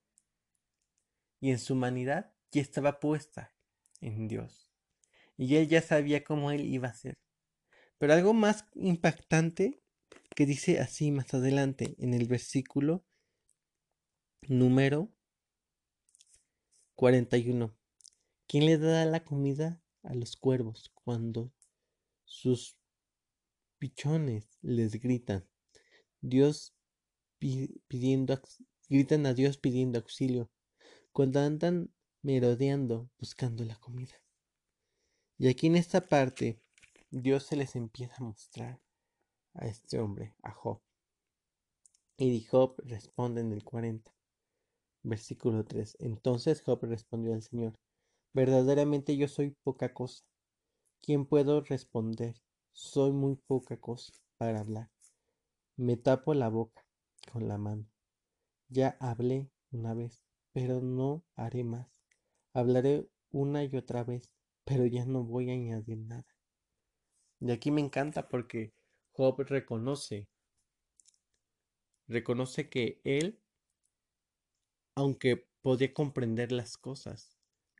y 1.39 1.51
en 1.51 1.59
su 1.59 1.73
humanidad 1.73 2.33
ya 2.51 2.61
estaba 2.61 2.99
puesta 2.99 3.53
en 4.01 4.27
Dios. 4.27 4.69
Y 5.37 5.55
él 5.55 5.67
ya 5.67 5.81
sabía 5.81 6.23
cómo 6.23 6.51
él 6.51 6.65
iba 6.65 6.89
a 6.89 6.93
ser. 6.93 7.17
Pero 7.97 8.13
algo 8.13 8.33
más 8.33 8.65
impactante 8.75 9.81
que 10.35 10.45
dice 10.45 10.79
así 10.79 11.11
más 11.11 11.33
adelante 11.33 11.95
en 11.99 12.13
el 12.13 12.27
versículo 12.27 13.05
número 14.47 15.11
41. 16.95 17.82
¿Quién 18.53 18.67
le 18.67 18.77
da 18.77 19.03
la 19.05 19.23
comida 19.23 19.81
a 20.03 20.13
los 20.13 20.35
cuervos 20.35 20.91
cuando 20.93 21.51
sus 22.23 22.77
pichones 23.79 24.59
les 24.61 25.01
gritan? 25.01 25.49
Dios 26.21 26.75
pidiendo 27.39 28.39
gritan 28.89 29.25
a 29.25 29.33
Dios 29.33 29.57
pidiendo 29.57 29.97
auxilio 29.97 30.51
cuando 31.11 31.39
andan 31.39 31.91
merodeando 32.21 33.09
buscando 33.17 33.65
la 33.65 33.75
comida. 33.77 34.21
Y 35.39 35.47
aquí 35.47 35.65
en 35.65 35.75
esta 35.75 36.01
parte 36.01 36.61
Dios 37.09 37.47
se 37.47 37.55
les 37.55 37.75
empieza 37.75 38.17
a 38.17 38.25
mostrar 38.25 38.79
a 39.55 39.65
este 39.65 39.97
hombre, 39.97 40.35
a 40.43 40.51
Job. 40.51 40.79
Y 42.17 42.43
Job 42.43 42.75
responde 42.85 43.41
en 43.41 43.51
el 43.51 43.63
40, 43.63 44.13
versículo 45.01 45.65
3. 45.65 45.97
Entonces 46.01 46.61
Job 46.61 46.83
respondió 46.83 47.33
al 47.33 47.41
Señor, 47.41 47.73
verdaderamente 48.33 49.15
yo 49.15 49.27
soy 49.27 49.51
poca 49.63 49.93
cosa. 49.93 50.23
¿Quién 51.01 51.25
puedo 51.25 51.61
responder? 51.61 52.35
Soy 52.71 53.11
muy 53.11 53.35
poca 53.35 53.77
cosa 53.77 54.13
para 54.37 54.59
hablar. 54.59 54.89
Me 55.77 55.97
tapo 55.97 56.33
la 56.33 56.49
boca 56.49 56.85
con 57.31 57.47
la 57.47 57.57
mano. 57.57 57.85
Ya 58.69 58.97
hablé 58.99 59.49
una 59.71 59.93
vez, 59.93 60.23
pero 60.51 60.81
no 60.81 61.23
haré 61.35 61.63
más. 61.63 61.87
Hablaré 62.53 63.07
una 63.31 63.63
y 63.63 63.75
otra 63.75 64.03
vez, 64.03 64.31
pero 64.63 64.85
ya 64.85 65.05
no 65.05 65.23
voy 65.23 65.49
a 65.49 65.53
añadir 65.53 65.97
nada. 65.97 66.25
Y 67.39 67.51
aquí 67.51 67.71
me 67.71 67.81
encanta 67.81 68.29
porque 68.29 68.73
Job 69.11 69.41
reconoce, 69.41 70.29
reconoce 72.07 72.69
que 72.69 73.01
él, 73.03 73.39
aunque 74.95 75.47
podía 75.61 75.93
comprender 75.93 76.51
las 76.51 76.77
cosas, 76.77 77.32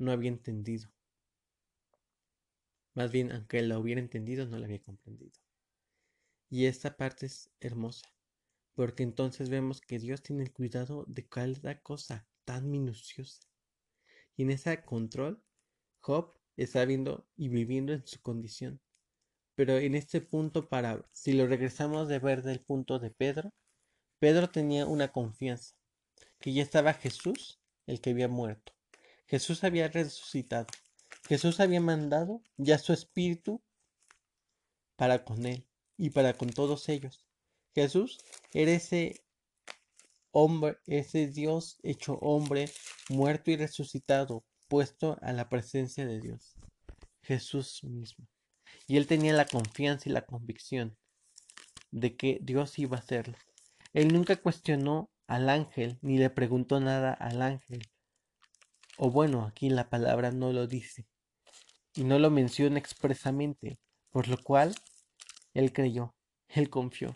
no 0.04 0.12
había 0.12 0.30
entendido. 0.30 0.90
Más 2.94 3.12
bien, 3.12 3.32
aunque 3.32 3.62
lo 3.64 3.80
hubiera 3.80 4.02
entendido, 4.02 4.46
no 4.46 4.60
lo 4.60 4.66
había 4.66 4.84
comprendido. 4.84 5.40
Y 6.50 6.66
esta 6.66 6.96
parte 6.96 7.26
es 7.26 7.50
hermosa, 7.60 8.14
porque 8.76 9.02
entonces 9.02 9.50
vemos 9.50 9.82
que 9.82 9.98
Dios 9.98 10.22
tiene 10.22 10.44
el 10.44 10.54
cuidado 10.54 11.06
de 11.08 11.28
cada 11.28 11.82
cosa 11.82 12.28
tan 12.46 12.70
minuciosa. 12.70 13.42
Y 14.36 14.44
en 14.44 14.52
ese 14.52 14.84
control, 14.84 15.44
Job 16.02 16.36
está 16.58 16.86
viendo 16.86 17.28
y 17.36 17.50
viviendo 17.50 17.94
en 17.94 18.06
su 18.06 18.22
condición. 18.22 18.80
Pero 19.56 19.78
en 19.78 19.96
este 19.96 20.22
punto, 20.22 20.70
para 20.70 21.08
si 21.12 21.34
lo 21.34 21.48
regresamos 21.48 22.08
de 22.08 22.20
ver 22.20 22.44
del 22.44 22.60
punto 22.60 23.00
de 23.00 23.10
Pedro, 23.10 23.54
Pedro 24.20 24.50
tenía 24.50 24.86
una 24.86 25.12
confianza, 25.12 25.76
que 26.40 26.54
ya 26.54 26.62
estaba 26.62 26.94
Jesús, 26.94 27.60
el 27.88 28.02
que 28.02 28.12
había 28.12 28.28
muerto. 28.28 28.74
Jesús 29.26 29.64
había 29.64 29.88
resucitado. 29.88 30.68
Jesús 31.28 31.60
había 31.60 31.82
mandado 31.82 32.42
ya 32.58 32.78
su 32.78 32.94
espíritu 32.94 33.62
para 34.96 35.24
con 35.24 35.46
él 35.46 35.66
y 35.98 36.10
para 36.10 36.34
con 36.34 36.50
todos 36.50 36.90
ellos. 36.90 37.26
Jesús 37.74 38.20
era 38.52 38.72
ese 38.72 39.24
hombre, 40.32 40.78
ese 40.86 41.28
Dios 41.28 41.78
hecho 41.84 42.16
hombre, 42.16 42.70
muerto 43.10 43.52
y 43.52 43.58
resucitado, 43.58 44.44
puesto 44.68 45.18
a 45.22 45.32
la 45.34 45.50
presencia 45.50 46.06
de 46.06 46.20
Dios, 46.20 46.56
Jesús 47.22 47.84
mismo. 47.84 48.28
Y 48.88 48.98
él 48.98 49.08
tenía 49.08 49.34
la 49.34 49.46
confianza 49.46 50.10
y 50.10 50.12
la 50.12 50.26
convicción 50.26 50.98
de 51.92 52.16
que 52.18 52.40
Dios 52.42 52.78
iba 52.80 52.98
a 52.98 53.00
hacerlo. 53.00 53.38
Él 53.94 54.12
nunca 54.12 54.36
cuestionó 54.36 55.10
al 55.28 55.50
ángel 55.50 56.00
ni 56.02 56.18
le 56.18 56.30
preguntó 56.30 56.80
nada 56.80 57.14
al 57.14 57.42
ángel. 57.42 57.82
O 58.98 59.10
bueno, 59.10 59.46
aquí 59.46 59.70
la 59.70 59.90
palabra 59.90 60.32
no 60.32 60.54
lo 60.54 60.68
dice 60.68 61.08
y 61.96 62.04
no 62.04 62.20
lo 62.20 62.30
menciona 62.30 62.78
expresamente, 62.78 63.80
por 64.12 64.28
lo 64.28 64.38
cual 64.38 64.76
él 65.54 65.74
creyó, 65.74 66.16
él 66.48 66.70
confió. 66.70 67.16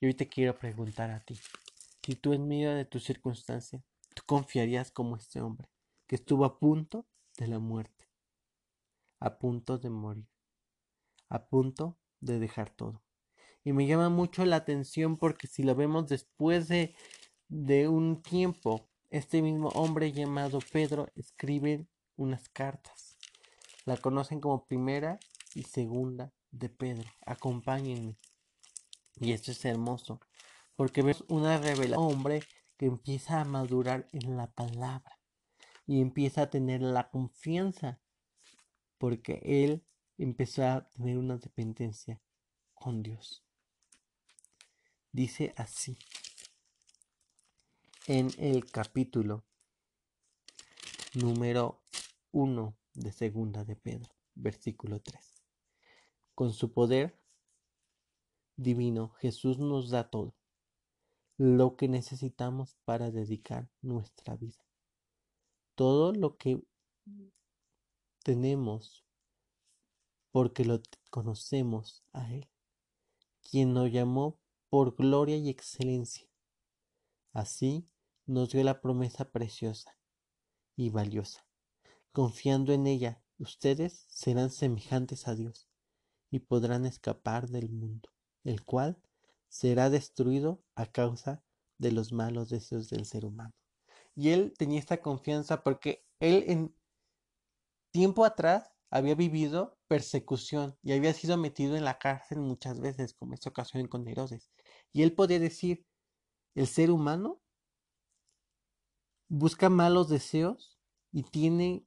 Y 0.00 0.06
hoy 0.06 0.14
te 0.14 0.28
quiero 0.28 0.58
preguntar 0.58 1.10
a 1.10 1.20
ti. 1.20 1.38
Si 2.04 2.16
tú 2.16 2.34
en 2.34 2.46
medio 2.46 2.74
de 2.74 2.84
tu 2.84 3.00
circunstancia, 3.00 3.82
tú 4.14 4.22
confiarías 4.26 4.90
como 4.90 5.16
este 5.16 5.40
hombre, 5.40 5.68
que 6.06 6.16
estuvo 6.16 6.44
a 6.44 6.58
punto 6.58 7.06
de 7.38 7.48
la 7.48 7.58
muerte, 7.58 8.10
a 9.20 9.38
punto 9.38 9.78
de 9.78 9.88
morir, 9.88 10.28
a 11.30 11.46
punto 11.46 11.98
de 12.20 12.38
dejar 12.38 12.68
todo. 12.68 13.02
Y 13.64 13.72
me 13.72 13.86
llama 13.86 14.10
mucho 14.10 14.44
la 14.44 14.56
atención 14.56 15.16
porque 15.16 15.46
si 15.46 15.62
lo 15.62 15.74
vemos 15.74 16.06
después 16.06 16.68
de, 16.68 16.94
de 17.48 17.88
un 17.88 18.20
tiempo, 18.20 18.90
este 19.14 19.42
mismo 19.42 19.68
hombre 19.68 20.10
llamado 20.10 20.58
Pedro 20.72 21.06
escribe 21.14 21.86
unas 22.16 22.48
cartas. 22.48 23.16
La 23.84 23.96
conocen 23.96 24.40
como 24.40 24.66
primera 24.66 25.20
y 25.54 25.62
segunda 25.62 26.34
de 26.50 26.68
Pedro. 26.68 27.08
Acompáñenme. 27.24 28.18
Y 29.20 29.30
esto 29.30 29.52
es 29.52 29.64
hermoso 29.64 30.18
porque 30.74 31.02
vemos 31.02 31.24
una 31.28 31.58
revelación 31.58 32.00
hombre 32.00 32.42
que 32.76 32.86
empieza 32.86 33.40
a 33.40 33.44
madurar 33.44 34.08
en 34.10 34.36
la 34.36 34.50
palabra 34.50 35.20
y 35.86 36.00
empieza 36.00 36.42
a 36.42 36.50
tener 36.50 36.82
la 36.82 37.08
confianza 37.08 38.00
porque 38.98 39.40
él 39.44 39.86
empezó 40.18 40.66
a 40.66 40.88
tener 40.88 41.18
una 41.18 41.36
dependencia 41.36 42.20
con 42.74 43.04
Dios. 43.04 43.44
Dice 45.12 45.54
así 45.56 45.96
en 48.06 48.28
el 48.36 48.70
capítulo 48.70 49.46
número 51.14 51.82
1 52.32 52.76
de 52.92 53.12
Segunda 53.12 53.64
de 53.64 53.76
Pedro, 53.76 54.14
versículo 54.34 55.00
3. 55.00 55.42
Con 56.34 56.52
su 56.52 56.74
poder 56.74 57.18
divino, 58.56 59.08
Jesús 59.20 59.58
nos 59.58 59.88
da 59.88 60.10
todo 60.10 60.34
lo 61.38 61.76
que 61.76 61.88
necesitamos 61.88 62.76
para 62.84 63.10
dedicar 63.10 63.70
nuestra 63.80 64.36
vida. 64.36 64.62
Todo 65.74 66.12
lo 66.12 66.36
que 66.36 66.62
tenemos 68.22 69.06
porque 70.30 70.66
lo 70.66 70.82
conocemos 71.08 72.04
a 72.12 72.30
Él, 72.34 72.50
quien 73.40 73.72
nos 73.72 73.90
llamó 73.90 74.38
por 74.68 74.94
gloria 74.94 75.38
y 75.38 75.48
excelencia. 75.48 76.28
Así 77.32 77.88
nos 78.26 78.50
dio 78.50 78.62
la 78.64 78.80
promesa 78.80 79.30
preciosa 79.30 79.96
y 80.76 80.90
valiosa. 80.90 81.46
Confiando 82.12 82.72
en 82.72 82.86
ella, 82.86 83.22
ustedes 83.38 84.06
serán 84.08 84.50
semejantes 84.50 85.28
a 85.28 85.34
Dios 85.34 85.68
y 86.30 86.40
podrán 86.40 86.86
escapar 86.86 87.48
del 87.48 87.70
mundo, 87.70 88.10
el 88.44 88.64
cual 88.64 89.00
será 89.48 89.90
destruido 89.90 90.62
a 90.74 90.86
causa 90.86 91.42
de 91.78 91.92
los 91.92 92.12
malos 92.12 92.48
deseos 92.48 92.88
del 92.88 93.04
ser 93.04 93.24
humano. 93.24 93.54
Y 94.16 94.30
él 94.30 94.54
tenía 94.56 94.78
esta 94.78 95.00
confianza 95.00 95.62
porque 95.62 96.04
él 96.20 96.44
en 96.48 96.74
tiempo 97.90 98.24
atrás 98.24 98.70
había 98.90 99.14
vivido 99.14 99.76
persecución 99.88 100.76
y 100.82 100.92
había 100.92 101.12
sido 101.12 101.36
metido 101.36 101.76
en 101.76 101.84
la 101.84 101.98
cárcel 101.98 102.38
muchas 102.38 102.80
veces, 102.80 103.12
como 103.12 103.34
esta 103.34 103.50
ocasión 103.50 103.86
con 103.88 104.06
Herodes. 104.06 104.50
Y 104.92 105.02
él 105.02 105.14
podía 105.14 105.40
decir, 105.40 105.84
el 106.54 106.68
ser 106.68 106.90
humano 106.90 107.40
busca 109.38 109.68
malos 109.68 110.08
deseos 110.08 110.78
y 111.10 111.24
tiene 111.24 111.86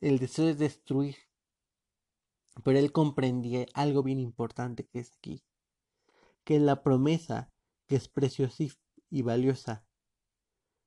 el 0.00 0.18
deseo 0.18 0.46
de 0.46 0.54
destruir. 0.54 1.16
Pero 2.64 2.78
él 2.78 2.92
comprendía 2.92 3.66
algo 3.74 4.02
bien 4.02 4.18
importante 4.18 4.86
que 4.86 5.00
es 5.00 5.12
aquí 5.12 5.44
que 6.44 6.58
la 6.58 6.82
promesa 6.82 7.52
que 7.86 7.96
es 7.96 8.08
preciosa 8.08 8.64
y 9.10 9.20
valiosa, 9.20 9.86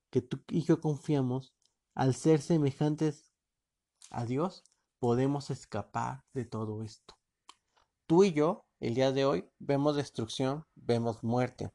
que 0.10 0.22
tú 0.22 0.44
y 0.50 0.64
yo 0.64 0.82
confiamos, 0.82 1.54
al 1.94 2.16
ser 2.16 2.42
semejantes 2.42 3.32
a 4.10 4.26
Dios, 4.26 4.64
podemos 4.98 5.52
escapar 5.52 6.24
de 6.34 6.46
todo 6.46 6.82
esto. 6.82 7.16
Tú 8.08 8.24
y 8.24 8.34
yo, 8.34 8.66
el 8.80 8.96
día 8.96 9.12
de 9.12 9.26
hoy, 9.26 9.50
vemos 9.60 9.96
destrucción, 9.96 10.66
vemos 10.74 11.24
muerte. 11.24 11.72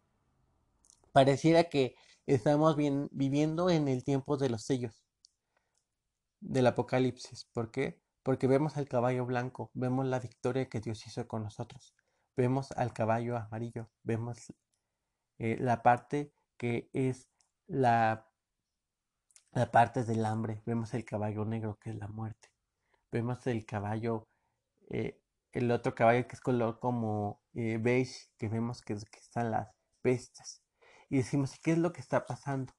Pareciera 1.12 1.64
que 1.64 1.96
estamos 2.26 2.76
bien, 2.76 3.08
viviendo 3.12 3.70
en 3.70 3.88
el 3.88 4.04
tiempo 4.04 4.36
de 4.36 4.50
los 4.50 4.62
sellos 4.64 5.04
del 6.40 6.66
Apocalipsis. 6.66 7.46
¿Por 7.52 7.70
qué? 7.70 8.00
Porque 8.22 8.46
vemos 8.46 8.76
el 8.76 8.88
caballo 8.88 9.26
blanco, 9.26 9.70
vemos 9.74 10.06
la 10.06 10.18
victoria 10.20 10.68
que 10.68 10.80
Dios 10.80 11.06
hizo 11.06 11.26
con 11.28 11.44
nosotros 11.44 11.94
vemos 12.36 12.70
al 12.72 12.92
caballo 12.92 13.36
amarillo, 13.36 13.88
vemos 14.02 14.52
eh, 15.38 15.56
la 15.58 15.82
parte 15.82 16.32
que 16.56 16.90
es 16.92 17.28
la, 17.66 18.28
la 19.52 19.70
parte 19.70 20.04
del 20.04 20.24
hambre, 20.24 20.62
vemos 20.66 20.94
el 20.94 21.04
caballo 21.04 21.44
negro 21.44 21.78
que 21.80 21.90
es 21.90 21.96
la 21.96 22.08
muerte, 22.08 22.50
vemos 23.10 23.46
el 23.46 23.64
caballo, 23.64 24.28
eh, 24.90 25.18
el 25.52 25.70
otro 25.70 25.94
caballo 25.94 26.26
que 26.28 26.36
es 26.36 26.40
color 26.40 26.78
como 26.78 27.40
eh, 27.54 27.78
beige, 27.80 28.28
que 28.36 28.48
vemos 28.48 28.82
que, 28.82 28.94
que 28.94 29.18
están 29.18 29.50
las 29.50 29.68
pestes, 30.02 30.62
y 31.08 31.18
decimos, 31.18 31.58
¿qué 31.62 31.72
es 31.72 31.78
lo 31.78 31.92
que 31.92 32.00
está 32.00 32.26
pasando? 32.26 32.72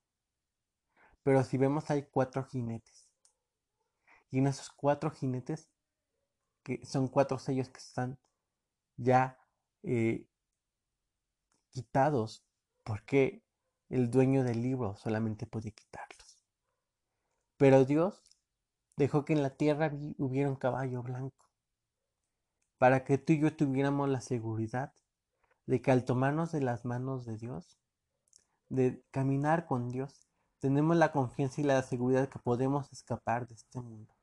Pero 1.24 1.44
si 1.44 1.58
vemos 1.58 1.90
hay 1.90 2.04
cuatro 2.04 2.44
jinetes, 2.44 3.10
y 4.30 4.40
en 4.40 4.48
esos 4.48 4.70
cuatro 4.70 5.12
jinetes, 5.12 5.70
que 6.64 6.86
son 6.86 7.08
cuatro 7.08 7.40
sellos 7.40 7.70
que 7.70 7.80
están 7.80 8.20
ya 8.98 9.40
eh, 9.84 10.28
quitados 11.70 12.44
porque 12.84 13.44
el 13.90 14.10
dueño 14.10 14.44
del 14.44 14.62
libro 14.62 14.96
solamente 14.98 15.46
podía 15.46 15.72
quitarlos. 15.72 16.44
Pero 17.58 17.86
Dios 17.86 18.22
dejó 18.98 19.24
que 19.24 19.34
en 19.34 19.44
la 19.44 19.52
tierra 19.52 19.92
hubiera 20.18 20.50
un 20.50 20.56
caballo 20.56 21.04
blanco 21.04 21.48
para 22.78 23.04
que 23.04 23.18
tú 23.18 23.34
y 23.34 23.40
yo 23.40 23.56
tuviéramos 23.56 24.10
la 24.10 24.22
seguridad 24.22 24.94
de 25.66 25.82
que 25.82 25.92
al 25.92 26.06
tomarnos 26.06 26.52
de 26.52 26.62
las 26.62 26.86
manos 26.86 27.26
de 27.26 27.38
Dios, 27.38 27.78
de 28.70 29.04
caminar 29.12 29.66
con 29.66 29.90
Dios, 29.90 30.28
tenemos 30.60 30.98
la 30.98 31.12
confianza 31.12 31.62
y 31.62 31.64
la 31.64 31.82
seguridad 31.84 32.30
que 32.30 32.40
podemos 32.40 32.92
escapar 32.92 33.48
de 33.48 33.56
este 33.56 33.80
mundo, 33.80 34.16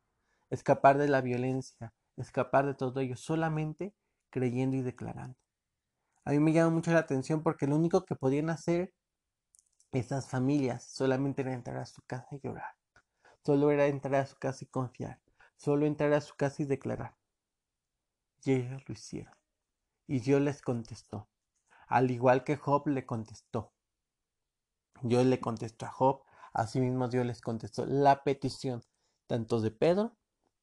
escapar 0.50 0.98
de 0.98 1.08
la 1.08 1.20
violencia, 1.20 1.92
escapar 2.16 2.66
de 2.66 2.74
todo 2.74 3.00
ello, 3.00 3.16
solamente 3.16 3.94
creyendo 4.30 4.76
y 4.76 4.82
declarando. 4.82 5.38
A 6.24 6.30
mí 6.30 6.38
me 6.38 6.52
llama 6.52 6.70
mucho 6.70 6.90
la 6.90 7.00
atención 7.00 7.42
porque 7.42 7.66
lo 7.66 7.76
único 7.76 8.04
que 8.04 8.16
podían 8.16 8.50
hacer 8.50 8.94
estas 9.92 10.28
familias 10.28 10.84
solamente 10.84 11.42
era 11.42 11.52
entrar 11.52 11.76
a 11.76 11.86
su 11.86 12.02
casa 12.02 12.26
y 12.32 12.40
llorar. 12.40 12.74
Solo 13.44 13.70
era 13.70 13.86
entrar 13.86 14.14
a 14.14 14.26
su 14.26 14.36
casa 14.36 14.64
y 14.64 14.68
confiar. 14.68 15.20
Solo 15.56 15.86
entrar 15.86 16.12
a 16.14 16.20
su 16.20 16.34
casa 16.34 16.62
y 16.62 16.66
declarar. 16.66 17.14
Y 18.42 18.52
ellos 18.52 18.82
lo 18.86 18.94
hicieron. 18.94 19.34
Y 20.06 20.20
Dios 20.20 20.40
les 20.40 20.62
contestó. 20.62 21.28
Al 21.86 22.10
igual 22.10 22.42
que 22.42 22.56
Job 22.56 22.88
le 22.88 23.04
contestó. 23.04 23.73
Dios 25.02 25.26
le 25.26 25.40
contestó 25.40 25.86
a 25.86 25.90
Job. 25.90 26.22
Asimismo 26.52 27.08
Dios 27.08 27.26
les 27.26 27.40
contestó 27.40 27.86
la 27.86 28.22
petición 28.22 28.82
tanto 29.26 29.60
de 29.60 29.70
Pedro 29.70 30.16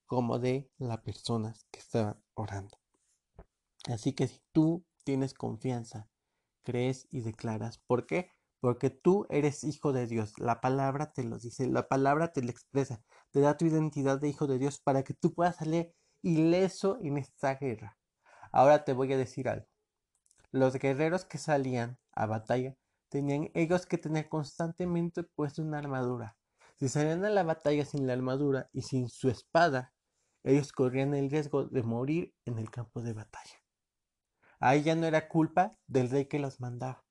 como 0.06 0.40
de 0.40 0.70
las 0.78 1.00
personas 1.00 1.66
que 1.72 1.80
estaban 1.80 2.22
orando. 2.34 2.78
Así 3.88 4.14
que 4.14 4.28
si 4.28 4.42
tú 4.52 4.86
tienes 5.04 5.34
confianza, 5.34 6.10
crees 6.64 7.08
y 7.12 7.22
declaras. 7.22 7.80
¿Por 7.80 8.06
qué? 8.06 8.32
Porque 8.60 8.90
tú 8.90 9.26
eres 9.30 9.64
hijo 9.64 9.92
de 9.92 10.08
Dios. 10.08 10.34
La 10.38 10.62
palabra 10.62 11.14
te 11.14 11.24
lo 11.24 11.40
dice, 11.40 11.68
la 11.68 11.88
palabra 11.88 12.32
te 12.32 12.44
lo 12.44 12.52
expresa, 12.52 13.02
te 13.32 13.40
da 13.40 13.58
tu 13.58 13.66
identidad 13.66 14.20
de 14.20 14.30
hijo 14.30 14.48
de 14.48 14.60
Dios 14.60 14.80
para 14.80 15.04
que 15.04 15.14
tú 15.14 15.34
puedas 15.34 15.56
salir 15.56 15.94
ileso 16.22 17.00
en 17.02 17.18
esta 17.18 17.56
guerra. 17.56 17.98
Ahora 18.52 18.84
te 18.84 18.94
voy 18.94 19.12
a 19.14 19.18
decir 19.18 19.50
algo. 19.50 19.68
Los 20.52 20.76
guerreros 20.76 21.26
que 21.26 21.38
salían 21.38 21.98
a 22.12 22.26
batalla 22.26 22.76
tenían 23.12 23.52
ellos 23.54 23.86
que 23.86 23.98
tener 23.98 24.30
constantemente 24.30 25.24
puesto 25.24 25.62
una 25.62 25.80
armadura. 25.80 26.38
Si 26.78 26.88
salían 26.88 27.26
a 27.26 27.30
la 27.30 27.44
batalla 27.44 27.84
sin 27.84 28.08
la 28.08 28.14
armadura 28.14 28.70
y 28.72 28.84
sin 28.84 29.10
su 29.10 29.30
espada, 29.30 29.94
ellos 30.44 30.72
corrían 30.72 31.14
el 31.14 31.30
riesgo 31.30 31.66
de 31.66 31.84
morir 31.84 32.34
en 32.46 32.58
el 32.58 32.72
campo 32.72 33.02
de 33.02 33.12
batalla. 33.12 33.62
Ahí 34.62 34.82
ya 34.84 34.96
no 34.96 35.06
era 35.06 35.28
culpa 35.28 35.78
del 35.88 36.10
rey 36.10 36.26
que 36.26 36.40
los 36.40 36.62
mandaba, 36.62 37.04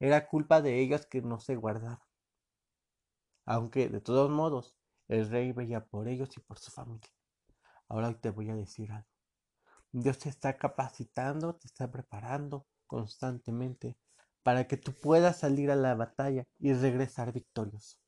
era 0.00 0.26
culpa 0.26 0.62
de 0.62 0.80
ellos 0.80 1.06
que 1.06 1.20
no 1.20 1.38
se 1.38 1.56
guardaban. 1.56 2.00
Aunque, 3.44 3.90
de 3.90 4.00
todos 4.00 4.30
modos, 4.30 4.74
el 5.08 5.28
rey 5.28 5.52
veía 5.52 5.84
por 5.84 6.08
ellos 6.08 6.34
y 6.38 6.40
por 6.40 6.58
su 6.58 6.70
familia. 6.70 7.12
Ahora 7.86 8.18
te 8.18 8.30
voy 8.30 8.48
a 8.48 8.56
decir 8.56 8.90
algo. 8.90 9.08
Dios 9.92 10.18
te 10.18 10.30
está 10.30 10.56
capacitando, 10.56 11.54
te 11.56 11.66
está 11.66 11.90
preparando 11.90 12.66
constantemente 12.86 13.98
para 14.44 14.68
que 14.68 14.76
tú 14.76 14.92
puedas 14.92 15.40
salir 15.40 15.72
a 15.72 15.76
la 15.76 15.96
batalla 15.96 16.44
y 16.60 16.72
regresar 16.72 17.32
victorioso. 17.32 17.98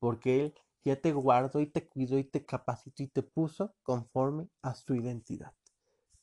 Porque 0.00 0.40
Él 0.40 0.54
ya 0.84 1.00
te 1.00 1.12
guardó 1.12 1.60
y 1.60 1.66
te 1.66 1.86
cuidó 1.86 2.18
y 2.18 2.24
te 2.24 2.44
capacitó 2.44 3.04
y 3.04 3.08
te 3.08 3.22
puso 3.22 3.76
conforme 3.84 4.48
a 4.62 4.74
su 4.74 4.96
identidad. 4.96 5.52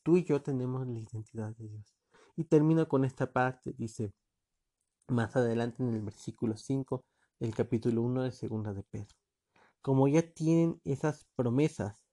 Tú 0.03 0.17
y 0.17 0.25
yo 0.25 0.41
tenemos 0.41 0.86
la 0.88 0.99
identidad 0.99 1.55
de 1.55 1.69
Dios. 1.69 1.95
Y 2.36 2.45
termino 2.45 2.88
con 2.89 3.05
esta 3.05 3.32
parte, 3.32 3.73
dice 3.77 4.12
más 5.08 5.36
adelante 5.36 5.84
en 5.84 5.93
el 5.93 6.01
versículo 6.01 6.58
5 6.58 7.05
del 7.39 7.53
capítulo 7.55 8.01
1 8.01 8.23
de 8.23 8.32
Segunda 8.32 8.73
de 8.73 8.84
Pedro. 8.84 9.15
Como 9.82 10.08
ya 10.08 10.21
tienen 10.21 10.82
esas 10.84 11.25
promesas, 11.36 12.03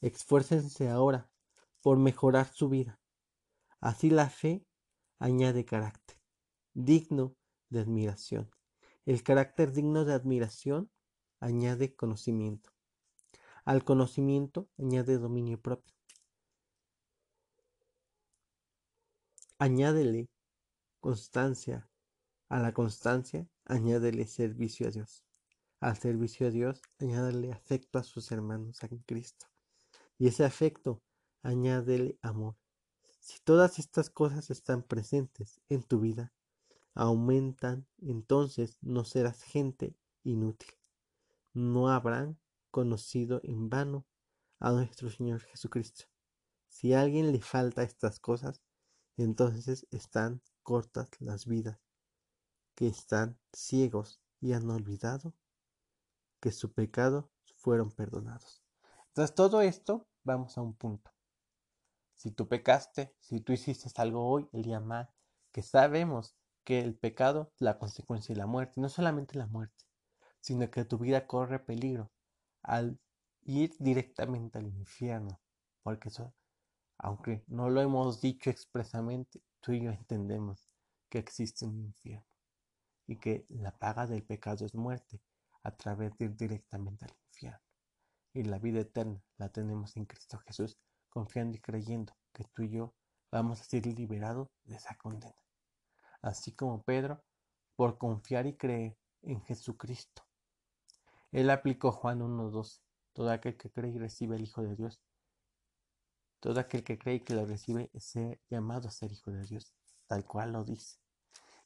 esfuércense 0.00 0.88
ahora 0.88 1.28
por 1.82 1.98
mejorar 1.98 2.46
su 2.52 2.68
vida. 2.68 3.00
Así 3.80 4.10
la 4.10 4.30
fe 4.30 4.64
añade 5.18 5.64
carácter, 5.64 6.17
digno 6.78 7.34
de 7.70 7.80
admiración. 7.80 8.48
El 9.04 9.24
carácter 9.24 9.72
digno 9.72 10.04
de 10.04 10.14
admiración 10.14 10.90
añade 11.40 11.96
conocimiento. 11.96 12.70
Al 13.64 13.84
conocimiento 13.84 14.68
añade 14.78 15.18
dominio 15.18 15.60
propio. 15.60 15.94
Añádele 19.58 20.28
constancia. 21.00 21.88
A 22.48 22.60
la 22.60 22.72
constancia, 22.72 23.46
añádele 23.64 24.26
servicio 24.26 24.86
a 24.86 24.90
Dios. 24.90 25.24
Al 25.80 25.98
servicio 25.98 26.46
a 26.46 26.50
Dios, 26.50 26.80
añádele 26.98 27.52
afecto 27.52 27.98
a 27.98 28.04
sus 28.04 28.30
hermanos 28.30 28.78
en 28.84 28.98
Cristo. 28.98 29.46
Y 30.16 30.28
ese 30.28 30.44
afecto, 30.44 31.02
añádele 31.42 32.18
amor. 32.22 32.56
Si 33.18 33.40
todas 33.40 33.78
estas 33.78 34.10
cosas 34.10 34.50
están 34.50 34.82
presentes 34.82 35.60
en 35.68 35.82
tu 35.82 36.00
vida, 36.00 36.32
aumentan, 36.98 37.86
entonces 37.98 38.76
no 38.80 39.04
serás 39.04 39.40
gente 39.44 39.96
inútil. 40.24 40.74
No 41.54 41.90
habrán 41.90 42.40
conocido 42.72 43.40
en 43.44 43.70
vano 43.70 44.04
a 44.58 44.72
nuestro 44.72 45.08
Señor 45.08 45.40
Jesucristo. 45.42 46.06
Si 46.66 46.92
a 46.94 47.02
alguien 47.02 47.30
le 47.30 47.40
falta 47.40 47.84
estas 47.84 48.18
cosas, 48.18 48.62
entonces 49.16 49.86
están 49.92 50.42
cortas 50.64 51.08
las 51.20 51.46
vidas, 51.46 51.78
que 52.74 52.88
están 52.88 53.38
ciegos 53.52 54.20
y 54.40 54.52
han 54.52 54.68
olvidado 54.68 55.34
que 56.40 56.50
su 56.50 56.72
pecado 56.72 57.30
fueron 57.54 57.92
perdonados. 57.92 58.64
Tras 59.12 59.36
todo 59.36 59.60
esto, 59.60 60.08
vamos 60.24 60.58
a 60.58 60.62
un 60.62 60.74
punto. 60.74 61.12
Si 62.14 62.32
tú 62.32 62.48
pecaste, 62.48 63.14
si 63.20 63.40
tú 63.40 63.52
hiciste 63.52 63.88
algo 64.00 64.28
hoy, 64.28 64.48
el 64.52 64.62
día 64.62 64.80
mal, 64.80 65.08
que 65.52 65.62
sabemos 65.62 66.37
que 66.68 66.80
el 66.80 66.94
pecado 66.94 67.50
la 67.60 67.78
consecuencia 67.78 68.34
de 68.34 68.38
la 68.38 68.46
muerte, 68.46 68.78
no 68.78 68.90
solamente 68.90 69.38
la 69.38 69.46
muerte, 69.46 69.86
sino 70.38 70.70
que 70.70 70.84
tu 70.84 70.98
vida 70.98 71.26
corre 71.26 71.60
peligro 71.60 72.10
al 72.62 73.00
ir 73.40 73.74
directamente 73.78 74.58
al 74.58 74.66
infierno, 74.66 75.40
porque 75.82 76.10
aunque 76.98 77.42
no 77.46 77.70
lo 77.70 77.80
hemos 77.80 78.20
dicho 78.20 78.50
expresamente, 78.50 79.40
tú 79.60 79.72
y 79.72 79.80
yo 79.80 79.92
entendemos 79.92 80.68
que 81.08 81.20
existe 81.20 81.64
un 81.64 81.78
infierno 81.78 82.28
y 83.06 83.16
que 83.16 83.46
la 83.48 83.74
paga 83.78 84.06
del 84.06 84.22
pecado 84.22 84.66
es 84.66 84.74
muerte 84.74 85.22
a 85.62 85.74
través 85.74 86.18
de 86.18 86.26
ir 86.26 86.36
directamente 86.36 87.06
al 87.06 87.16
infierno. 87.28 87.62
Y 88.34 88.42
la 88.42 88.58
vida 88.58 88.80
eterna 88.80 89.22
la 89.38 89.48
tenemos 89.48 89.96
en 89.96 90.04
Cristo 90.04 90.36
Jesús, 90.46 90.76
confiando 91.08 91.56
y 91.56 91.60
creyendo 91.60 92.14
que 92.34 92.44
tú 92.44 92.64
y 92.64 92.68
yo 92.72 92.94
vamos 93.32 93.58
a 93.58 93.64
ser 93.64 93.86
liberados 93.86 94.50
de 94.64 94.76
esa 94.76 94.94
condena. 94.98 95.47
Así 96.22 96.52
como 96.52 96.82
Pedro, 96.82 97.22
por 97.76 97.98
confiar 97.98 98.46
y 98.46 98.56
creer 98.56 98.98
en 99.22 99.40
Jesucristo. 99.42 100.22
Él 101.30 101.50
aplicó 101.50 101.92
Juan 101.92 102.20
1.12. 102.20 102.80
Todo 103.12 103.30
aquel 103.30 103.56
que 103.56 103.70
cree 103.70 103.92
y 103.92 103.98
recibe 103.98 104.36
el 104.36 104.42
Hijo 104.42 104.62
de 104.62 104.76
Dios. 104.76 105.00
Todo 106.40 106.60
aquel 106.60 106.84
que 106.84 106.98
cree 106.98 107.16
y 107.16 107.20
que 107.20 107.34
lo 107.34 107.44
recibe 107.46 107.90
es 107.92 108.14
llamado 108.48 108.88
a 108.88 108.92
ser 108.92 109.12
Hijo 109.12 109.30
de 109.30 109.44
Dios, 109.44 109.74
tal 110.06 110.24
cual 110.24 110.52
lo 110.52 110.64
dice. 110.64 110.98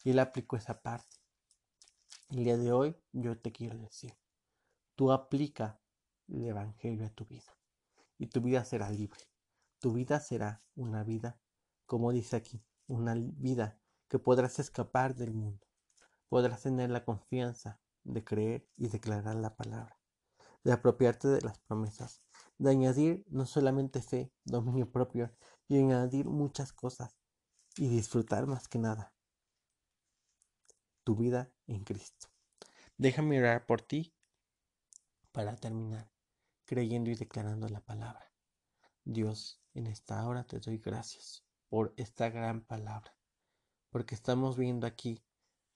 Y 0.03 0.11
él 0.11 0.19
aplicó 0.19 0.57
esa 0.57 0.81
parte. 0.81 1.17
El 2.31 2.45
día 2.45 2.57
de 2.57 2.73
hoy 2.73 2.97
yo 3.13 3.39
te 3.39 3.53
quiero 3.53 3.79
decir, 3.79 4.17
tú 4.95 5.13
aplica 5.13 5.81
el 6.29 6.47
Evangelio 6.47 7.05
a 7.05 7.11
tu 7.11 7.27
vida 7.27 7.55
y 8.19 8.29
tu 8.29 8.41
vida 8.41 8.65
será 8.65 8.91
libre. 8.91 9.21
Tu 9.79 9.93
vida 9.93 10.21
será 10.21 10.63
una 10.75 11.05
vida, 11.05 11.39
como 11.87 12.13
dice 12.13 12.37
aquí, 12.37 12.65
una 12.87 13.15
vida 13.15 13.82
que 14.13 14.19
podrás 14.19 14.59
escapar 14.59 15.15
del 15.15 15.33
mundo. 15.33 15.67
Podrás 16.29 16.65
tener 16.65 16.91
la 16.91 17.03
confianza 17.03 17.81
de 18.05 18.23
creer 18.23 18.69
y 18.77 18.89
declarar 18.89 19.37
la 19.37 19.57
palabra, 19.57 19.99
de 20.65 20.73
apropiarte 20.75 21.29
de 21.29 21.41
las 21.41 21.59
promesas, 21.61 22.23
de 22.59 22.69
añadir 22.69 23.25
no 23.31 23.47
solamente 23.47 24.03
fe, 24.03 24.31
dominio 24.45 24.93
propio, 24.93 25.35
y 25.67 25.79
añadir 25.79 26.27
muchas 26.27 26.75
cosas 26.75 27.17
y 27.79 27.89
disfrutar 27.89 28.47
más 28.47 28.69
que 28.69 28.79
nada 28.79 29.15
tu 31.05 31.17
vida 31.17 31.51
en 31.67 31.83
Cristo. 31.83 32.29
Déjame 32.99 33.39
orar 33.39 33.65
por 33.65 33.81
ti 33.81 34.15
para 35.33 35.57
terminar, 35.57 36.11
creyendo 36.67 37.09
y 37.09 37.15
declarando 37.15 37.67
la 37.67 37.81
palabra. 37.81 38.31
Dios, 39.05 39.63
en 39.73 39.87
esta 39.87 40.29
hora 40.29 40.45
te 40.45 40.61
doy 40.61 40.77
gracias 40.77 41.47
por 41.71 41.95
esta 41.97 42.29
gran 42.29 42.61
palabra, 42.61 43.17
porque 43.93 44.17
estamos 44.17 44.57
viendo 44.57 44.89
aquí 44.89 45.23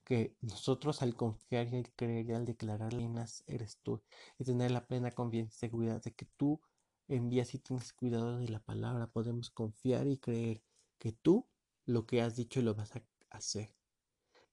que 0.03 0.37
nosotros 0.41 1.03
al 1.03 1.15
confiar 1.15 1.69
y 1.73 1.77
al 1.77 1.93
creer 1.95 2.27
y 2.29 2.33
al 2.33 2.45
declarar 2.45 2.93
reinas 2.93 3.45
eres 3.47 3.79
tú 3.85 4.03
y 4.39 4.45
tener 4.45 4.73
la 4.73 4.87
plena 4.89 5.13
confianza 5.13 5.55
y 5.55 5.59
seguridad 5.61 6.03
de 6.03 6.15
que 6.15 6.27
tú 6.37 6.61
envías 7.07 7.55
y 7.55 7.61
tienes 7.61 7.93
cuidado 7.93 8.39
de 8.39 8.49
la 8.49 8.61
palabra, 8.61 9.07
podemos 9.07 9.51
confiar 9.51 10.09
y 10.09 10.19
creer 10.19 10.63
que 10.99 11.13
tú 11.13 11.47
lo 11.85 12.07
que 12.07 12.23
has 12.23 12.35
dicho 12.35 12.61
lo 12.63 12.75
vas 12.75 12.97
a 12.97 13.03
hacer 13.31 13.77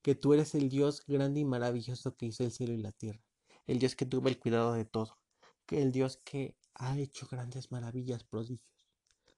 que 0.03 0.15
tú 0.15 0.33
eres 0.33 0.53
el 0.53 0.69
Dios 0.69 1.01
grande 1.07 1.39
y 1.39 1.45
maravilloso 1.45 2.15
que 2.17 2.25
hizo 2.25 2.43
el 2.43 2.51
cielo 2.51 2.73
y 2.73 2.77
la 2.77 2.91
tierra, 2.91 3.23
el 3.65 3.79
Dios 3.79 3.95
que 3.95 4.05
tuvo 4.05 4.27
el 4.27 4.37
cuidado 4.37 4.73
de 4.73 4.83
todo, 4.83 5.17
el 5.69 5.93
Dios 5.93 6.19
que 6.25 6.57
ha 6.75 6.99
hecho 6.99 7.25
grandes 7.31 7.71
maravillas, 7.71 8.25
prodigios, 8.25 8.85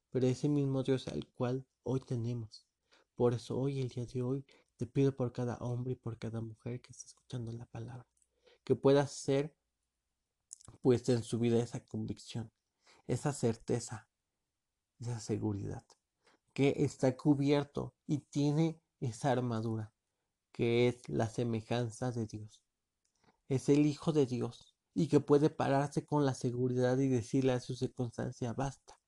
pero 0.09 0.25
ese 0.25 0.49
mismo 0.49 0.81
Dios 0.81 1.07
al 1.07 1.27
cual 1.27 1.67
hoy 1.83 1.99
tenemos. 1.99 2.65
Por 3.15 3.33
eso 3.33 3.57
hoy, 3.57 3.79
el 3.79 3.89
día 3.89 4.05
de 4.05 4.21
hoy, 4.21 4.45
te 4.75 4.85
pido 4.85 5.15
por 5.15 5.31
cada 5.31 5.57
hombre 5.57 5.93
y 5.93 5.95
por 5.95 6.17
cada 6.17 6.41
mujer 6.41 6.81
que 6.81 6.91
está 6.91 7.05
escuchando 7.05 7.51
la 7.53 7.65
palabra, 7.65 8.05
que 8.65 8.75
pueda 8.75 9.07
ser 9.07 9.55
puesta 10.81 11.13
en 11.13 11.23
su 11.23 11.39
vida 11.39 11.59
esa 11.59 11.79
convicción, 11.79 12.51
esa 13.07 13.31
certeza, 13.31 14.09
esa 14.99 15.21
seguridad, 15.21 15.85
que 16.53 16.73
está 16.79 17.15
cubierto 17.15 17.95
y 18.05 18.17
tiene 18.19 18.81
esa 18.99 19.31
armadura 19.31 19.93
que 20.51 20.87
es 20.89 21.07
la 21.07 21.29
semejanza 21.29 22.11
de 22.11 22.27
Dios. 22.27 22.63
Es 23.47 23.69
el 23.69 23.85
Hijo 23.85 24.11
de 24.11 24.25
Dios 24.25 24.75
y 24.93 25.07
que 25.07 25.19
puede 25.19 25.49
pararse 25.49 26.05
con 26.05 26.25
la 26.25 26.33
seguridad 26.33 26.97
y 26.97 27.07
decirle 27.07 27.53
a 27.53 27.59
su 27.59 27.75
circunstancia 27.75 28.53
basta, 28.53 28.99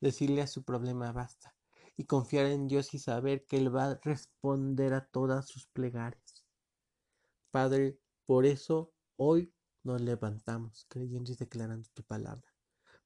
decirle 0.00 0.42
a 0.42 0.46
su 0.46 0.64
problema 0.64 1.12
basta 1.12 1.54
y 2.00 2.06
confiar 2.06 2.46
en 2.46 2.66
Dios 2.66 2.94
y 2.94 2.98
saber 2.98 3.44
que 3.44 3.58
Él 3.58 3.76
va 3.76 3.90
a 3.90 4.00
responder 4.02 4.94
a 4.94 5.04
todas 5.04 5.46
sus 5.46 5.66
plegarias. 5.66 6.46
Padre, 7.50 8.00
por 8.24 8.46
eso 8.46 8.94
hoy 9.16 9.52
nos 9.82 10.00
levantamos 10.00 10.86
creyendo 10.88 11.30
y 11.30 11.34
declarando 11.34 11.90
tu 11.92 12.02
palabra, 12.02 12.54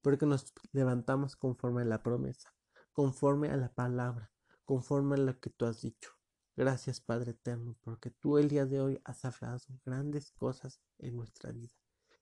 porque 0.00 0.26
nos 0.26 0.52
levantamos 0.70 1.34
conforme 1.34 1.82
a 1.82 1.86
la 1.86 2.04
promesa, 2.04 2.54
conforme 2.92 3.48
a 3.48 3.56
la 3.56 3.74
palabra, 3.74 4.30
conforme 4.64 5.16
a 5.16 5.18
lo 5.18 5.40
que 5.40 5.50
tú 5.50 5.66
has 5.66 5.80
dicho. 5.80 6.12
Gracias 6.54 7.00
Padre 7.00 7.32
Eterno, 7.32 7.76
porque 7.80 8.10
tú 8.10 8.38
el 8.38 8.46
día 8.46 8.64
de 8.64 8.80
hoy 8.80 9.00
has 9.04 9.24
hablado 9.24 9.58
grandes 9.84 10.30
cosas 10.30 10.80
en 10.98 11.16
nuestra 11.16 11.50
vida. 11.50 11.74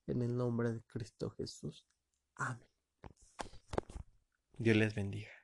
En 0.06 0.22
el 0.22 0.34
nombre 0.34 0.72
de 0.72 0.82
Cristo 0.84 1.28
Jesús. 1.32 1.86
Amén. 2.36 2.66
Dios 4.56 4.76
les 4.78 4.94
bendiga. 4.94 5.41